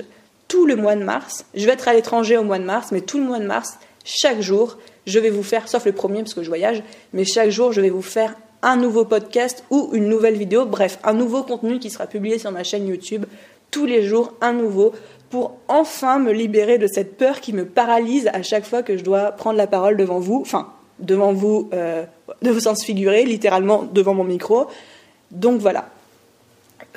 tout 0.55 0.65
le 0.65 0.77
mois 0.77 0.95
de 0.95 1.03
mars. 1.03 1.45
Je 1.53 1.65
vais 1.65 1.73
être 1.73 1.89
à 1.89 1.93
l'étranger 1.93 2.37
au 2.37 2.43
mois 2.45 2.59
de 2.59 2.63
mars, 2.63 2.93
mais 2.93 3.01
tout 3.01 3.17
le 3.17 3.25
mois 3.25 3.39
de 3.39 3.45
mars, 3.45 3.77
chaque 4.05 4.39
jour, 4.39 4.77
je 5.05 5.19
vais 5.19 5.29
vous 5.29 5.43
faire, 5.43 5.67
sauf 5.67 5.83
le 5.83 5.91
premier 5.91 6.19
parce 6.19 6.33
que 6.33 6.43
je 6.43 6.47
voyage, 6.47 6.81
mais 7.11 7.25
chaque 7.25 7.49
jour, 7.49 7.73
je 7.73 7.81
vais 7.81 7.89
vous 7.89 8.01
faire 8.01 8.35
un 8.61 8.77
nouveau 8.77 9.03
podcast 9.03 9.65
ou 9.69 9.89
une 9.91 10.07
nouvelle 10.07 10.37
vidéo, 10.37 10.65
bref, 10.65 10.97
un 11.03 11.11
nouveau 11.11 11.43
contenu 11.43 11.77
qui 11.79 11.89
sera 11.89 12.07
publié 12.07 12.39
sur 12.39 12.53
ma 12.53 12.63
chaîne 12.63 12.87
YouTube 12.87 13.25
tous 13.69 13.85
les 13.85 14.03
jours, 14.03 14.31
un 14.39 14.53
nouveau, 14.53 14.93
pour 15.29 15.57
enfin 15.67 16.19
me 16.19 16.31
libérer 16.31 16.77
de 16.77 16.87
cette 16.87 17.17
peur 17.17 17.41
qui 17.41 17.51
me 17.51 17.65
paralyse 17.65 18.29
à 18.31 18.41
chaque 18.41 18.65
fois 18.65 18.81
que 18.81 18.95
je 18.95 19.03
dois 19.03 19.33
prendre 19.33 19.57
la 19.57 19.67
parole 19.67 19.97
devant 19.97 20.19
vous, 20.19 20.39
enfin, 20.39 20.69
devant 20.99 21.33
vous, 21.33 21.69
euh, 21.73 22.05
de 22.41 22.49
vos 22.49 22.61
sens 22.61 22.81
figurés, 22.85 23.25
littéralement 23.25 23.83
devant 23.83 24.13
mon 24.13 24.23
micro. 24.23 24.67
Donc 25.31 25.59
voilà. 25.59 25.89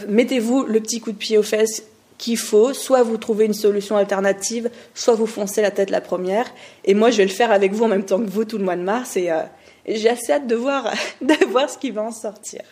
Mettez-vous 0.06 0.62
le 0.62 0.78
petit 0.78 1.00
coup 1.00 1.10
de 1.10 1.16
pied 1.16 1.36
aux 1.38 1.42
fesses 1.42 1.82
qu'il 2.18 2.37
faut, 2.37 2.74
soit 2.74 3.02
vous 3.02 3.16
trouvez 3.16 3.46
une 3.46 3.54
solution 3.54 3.96
alternative, 3.96 4.70
soit 4.94 5.14
vous 5.14 5.26
foncez 5.26 5.62
la 5.62 5.70
tête 5.70 5.90
la 5.90 6.00
première. 6.00 6.52
Et 6.85 6.94
moi, 6.94 7.11
je 7.11 7.18
vais 7.18 7.24
le 7.24 7.31
faire 7.31 7.52
avec 7.52 7.72
vous 7.72 7.85
en 7.85 7.88
même 7.88 8.04
temps 8.04 8.18
que 8.18 8.28
vous 8.28 8.44
tout 8.44 8.59
le 8.59 8.64
mois 8.64 8.76
de 8.76 8.83
mars. 8.83 9.16
Et, 9.16 9.31
euh, 9.31 9.42
j'ai 9.87 10.11
assez 10.11 10.33
hâte 10.33 10.46
de 10.46 10.57
voir, 10.57 10.92
de 11.22 11.46
voir 11.46 11.70
ce 11.70 11.78
qui 11.78 11.90
va 11.90 12.02
en 12.02 12.12
sortir. 12.12 12.62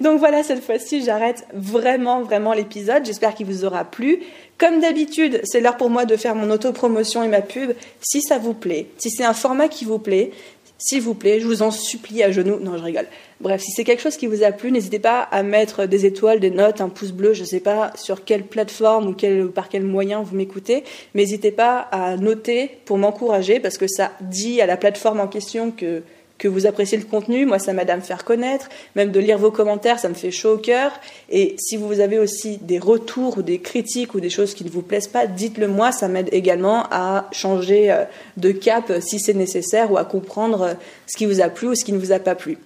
Donc 0.00 0.18
voilà, 0.18 0.42
cette 0.42 0.64
fois-ci, 0.64 1.04
j'arrête 1.04 1.46
vraiment, 1.52 2.22
vraiment 2.22 2.52
l'épisode. 2.52 3.04
J'espère 3.04 3.34
qu'il 3.34 3.46
vous 3.46 3.64
aura 3.64 3.84
plu. 3.84 4.20
Comme 4.58 4.80
d'habitude, 4.80 5.40
c'est 5.44 5.60
l'heure 5.60 5.76
pour 5.76 5.90
moi 5.90 6.04
de 6.04 6.16
faire 6.16 6.34
mon 6.34 6.50
autopromotion 6.50 7.22
et 7.22 7.28
ma 7.28 7.42
pub. 7.42 7.72
Si 8.00 8.22
ça 8.22 8.38
vous 8.38 8.54
plaît, 8.54 8.86
si 8.98 9.10
c'est 9.10 9.24
un 9.24 9.34
format 9.34 9.68
qui 9.68 9.84
vous 9.84 9.98
plaît, 9.98 10.30
s'il 10.78 11.02
vous 11.02 11.14
plaît, 11.14 11.40
je 11.40 11.46
vous 11.46 11.62
en 11.62 11.70
supplie 11.70 12.22
à 12.22 12.32
genoux. 12.32 12.58
Non, 12.60 12.76
je 12.76 12.82
rigole. 12.82 13.06
Bref, 13.40 13.62
si 13.62 13.70
c'est 13.70 13.84
quelque 13.84 14.02
chose 14.02 14.16
qui 14.16 14.26
vous 14.26 14.42
a 14.42 14.52
plu, 14.52 14.72
n'hésitez 14.72 14.98
pas 14.98 15.20
à 15.20 15.42
mettre 15.42 15.86
des 15.86 16.04
étoiles, 16.04 16.40
des 16.40 16.50
notes, 16.50 16.80
un 16.80 16.88
pouce 16.88 17.12
bleu. 17.12 17.32
Je 17.32 17.42
ne 17.42 17.46
sais 17.46 17.60
pas 17.60 17.92
sur 17.94 18.24
quelle 18.24 18.44
plateforme 18.44 19.08
ou 19.08 19.48
par 19.48 19.68
quel 19.68 19.84
moyen 19.84 20.22
vous 20.22 20.34
m'écoutez, 20.36 20.84
mais 21.14 21.22
n'hésitez 21.22 21.52
pas 21.52 21.78
à 21.92 22.16
noter 22.16 22.70
pour 22.84 22.98
m'encourager 22.98 23.60
parce 23.60 23.78
que 23.78 23.86
ça 23.86 24.12
dit 24.20 24.60
à 24.60 24.66
la 24.66 24.76
plateforme 24.76 25.20
en 25.20 25.28
question 25.28 25.70
que 25.70 26.02
que 26.38 26.48
vous 26.48 26.66
appréciez 26.66 26.98
le 26.98 27.04
contenu, 27.04 27.46
moi 27.46 27.58
ça 27.58 27.72
m'aide 27.72 27.90
à 27.90 27.96
me 27.96 28.00
faire 28.00 28.24
connaître, 28.24 28.68
même 28.96 29.12
de 29.12 29.20
lire 29.20 29.38
vos 29.38 29.50
commentaires, 29.50 29.98
ça 29.98 30.08
me 30.08 30.14
fait 30.14 30.30
chaud 30.30 30.54
au 30.54 30.58
cœur. 30.58 30.92
Et 31.30 31.54
si 31.58 31.76
vous 31.76 32.00
avez 32.00 32.18
aussi 32.18 32.58
des 32.58 32.78
retours 32.78 33.38
ou 33.38 33.42
des 33.42 33.60
critiques 33.60 34.14
ou 34.14 34.20
des 34.20 34.30
choses 34.30 34.54
qui 34.54 34.64
ne 34.64 34.70
vous 34.70 34.82
plaisent 34.82 35.08
pas, 35.08 35.26
dites-le 35.26 35.68
moi, 35.68 35.92
ça 35.92 36.08
m'aide 36.08 36.28
également 36.32 36.84
à 36.90 37.28
changer 37.32 37.90
euh, 37.90 38.04
de 38.36 38.50
cap 38.50 38.92
si 39.00 39.20
c'est 39.20 39.34
nécessaire 39.34 39.92
ou 39.92 39.96
à 39.96 40.04
comprendre 40.04 40.62
euh, 40.62 40.74
ce 41.06 41.16
qui 41.16 41.26
vous 41.26 41.40
a 41.40 41.48
plu 41.48 41.68
ou 41.68 41.74
ce 41.74 41.84
qui 41.84 41.92
ne 41.92 41.98
vous 41.98 42.12
a 42.12 42.18
pas 42.18 42.34
plu. 42.34 42.58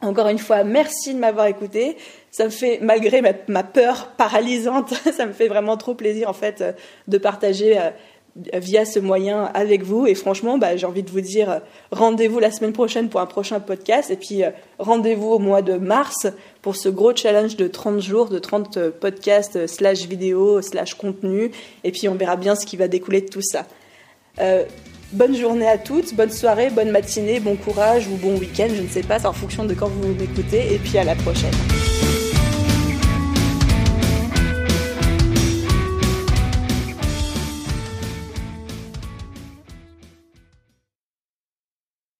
Encore 0.00 0.28
une 0.28 0.38
fois, 0.38 0.62
merci 0.62 1.12
de 1.12 1.18
m'avoir 1.18 1.46
écouté. 1.46 1.96
Ça 2.30 2.44
me 2.44 2.50
fait, 2.50 2.78
malgré 2.82 3.20
ma, 3.48 3.62
peur 3.64 4.12
paralysante, 4.16 4.94
ça 5.16 5.26
me 5.26 5.32
fait 5.32 5.48
vraiment 5.48 5.76
trop 5.76 5.94
plaisir 5.94 6.28
en 6.28 6.34
fait 6.34 6.60
euh, 6.60 6.72
de 7.08 7.18
partager 7.18 7.78
via 8.54 8.84
ce 8.84 8.98
moyen 8.98 9.50
avec 9.54 9.82
vous. 9.82 10.06
Et 10.06 10.14
franchement, 10.14 10.58
bah, 10.58 10.76
j'ai 10.76 10.86
envie 10.86 11.02
de 11.02 11.10
vous 11.10 11.20
dire 11.20 11.60
rendez-vous 11.90 12.38
la 12.38 12.50
semaine 12.50 12.72
prochaine 12.72 13.08
pour 13.08 13.20
un 13.20 13.26
prochain 13.26 13.60
podcast. 13.60 14.10
Et 14.10 14.16
puis 14.16 14.44
euh, 14.44 14.50
rendez-vous 14.78 15.28
au 15.28 15.38
mois 15.38 15.62
de 15.62 15.74
mars 15.74 16.26
pour 16.62 16.76
ce 16.76 16.88
gros 16.88 17.14
challenge 17.14 17.56
de 17.56 17.66
30 17.66 18.00
jours, 18.00 18.28
de 18.28 18.38
30 18.38 18.76
euh, 18.76 18.90
podcasts 18.90 19.56
euh, 19.56 19.66
slash 19.66 20.06
vidéo 20.06 20.62
slash 20.62 20.94
contenu. 20.94 21.50
Et 21.84 21.92
puis 21.92 22.08
on 22.08 22.14
verra 22.14 22.36
bien 22.36 22.54
ce 22.54 22.66
qui 22.66 22.76
va 22.76 22.88
découler 22.88 23.22
de 23.22 23.28
tout 23.28 23.42
ça. 23.42 23.66
bonne 25.12 25.34
journée 25.34 25.68
à 25.68 25.78
toutes, 25.78 26.14
bonne 26.14 26.30
soirée, 26.30 26.70
bonne 26.70 26.90
matinée, 26.90 27.40
bon 27.40 27.56
courage 27.56 28.06
ou 28.08 28.16
bon 28.16 28.36
week-end, 28.38 28.68
je 28.74 28.82
ne 28.82 28.88
sais 28.88 29.02
pas, 29.02 29.18
c'est 29.18 29.26
en 29.26 29.32
fonction 29.32 29.64
de 29.64 29.74
quand 29.74 29.88
vous 29.88 30.14
m'écoutez. 30.14 30.74
Et 30.74 30.78
puis 30.78 30.98
à 30.98 31.04
la 31.04 31.14
prochaine. 31.14 31.54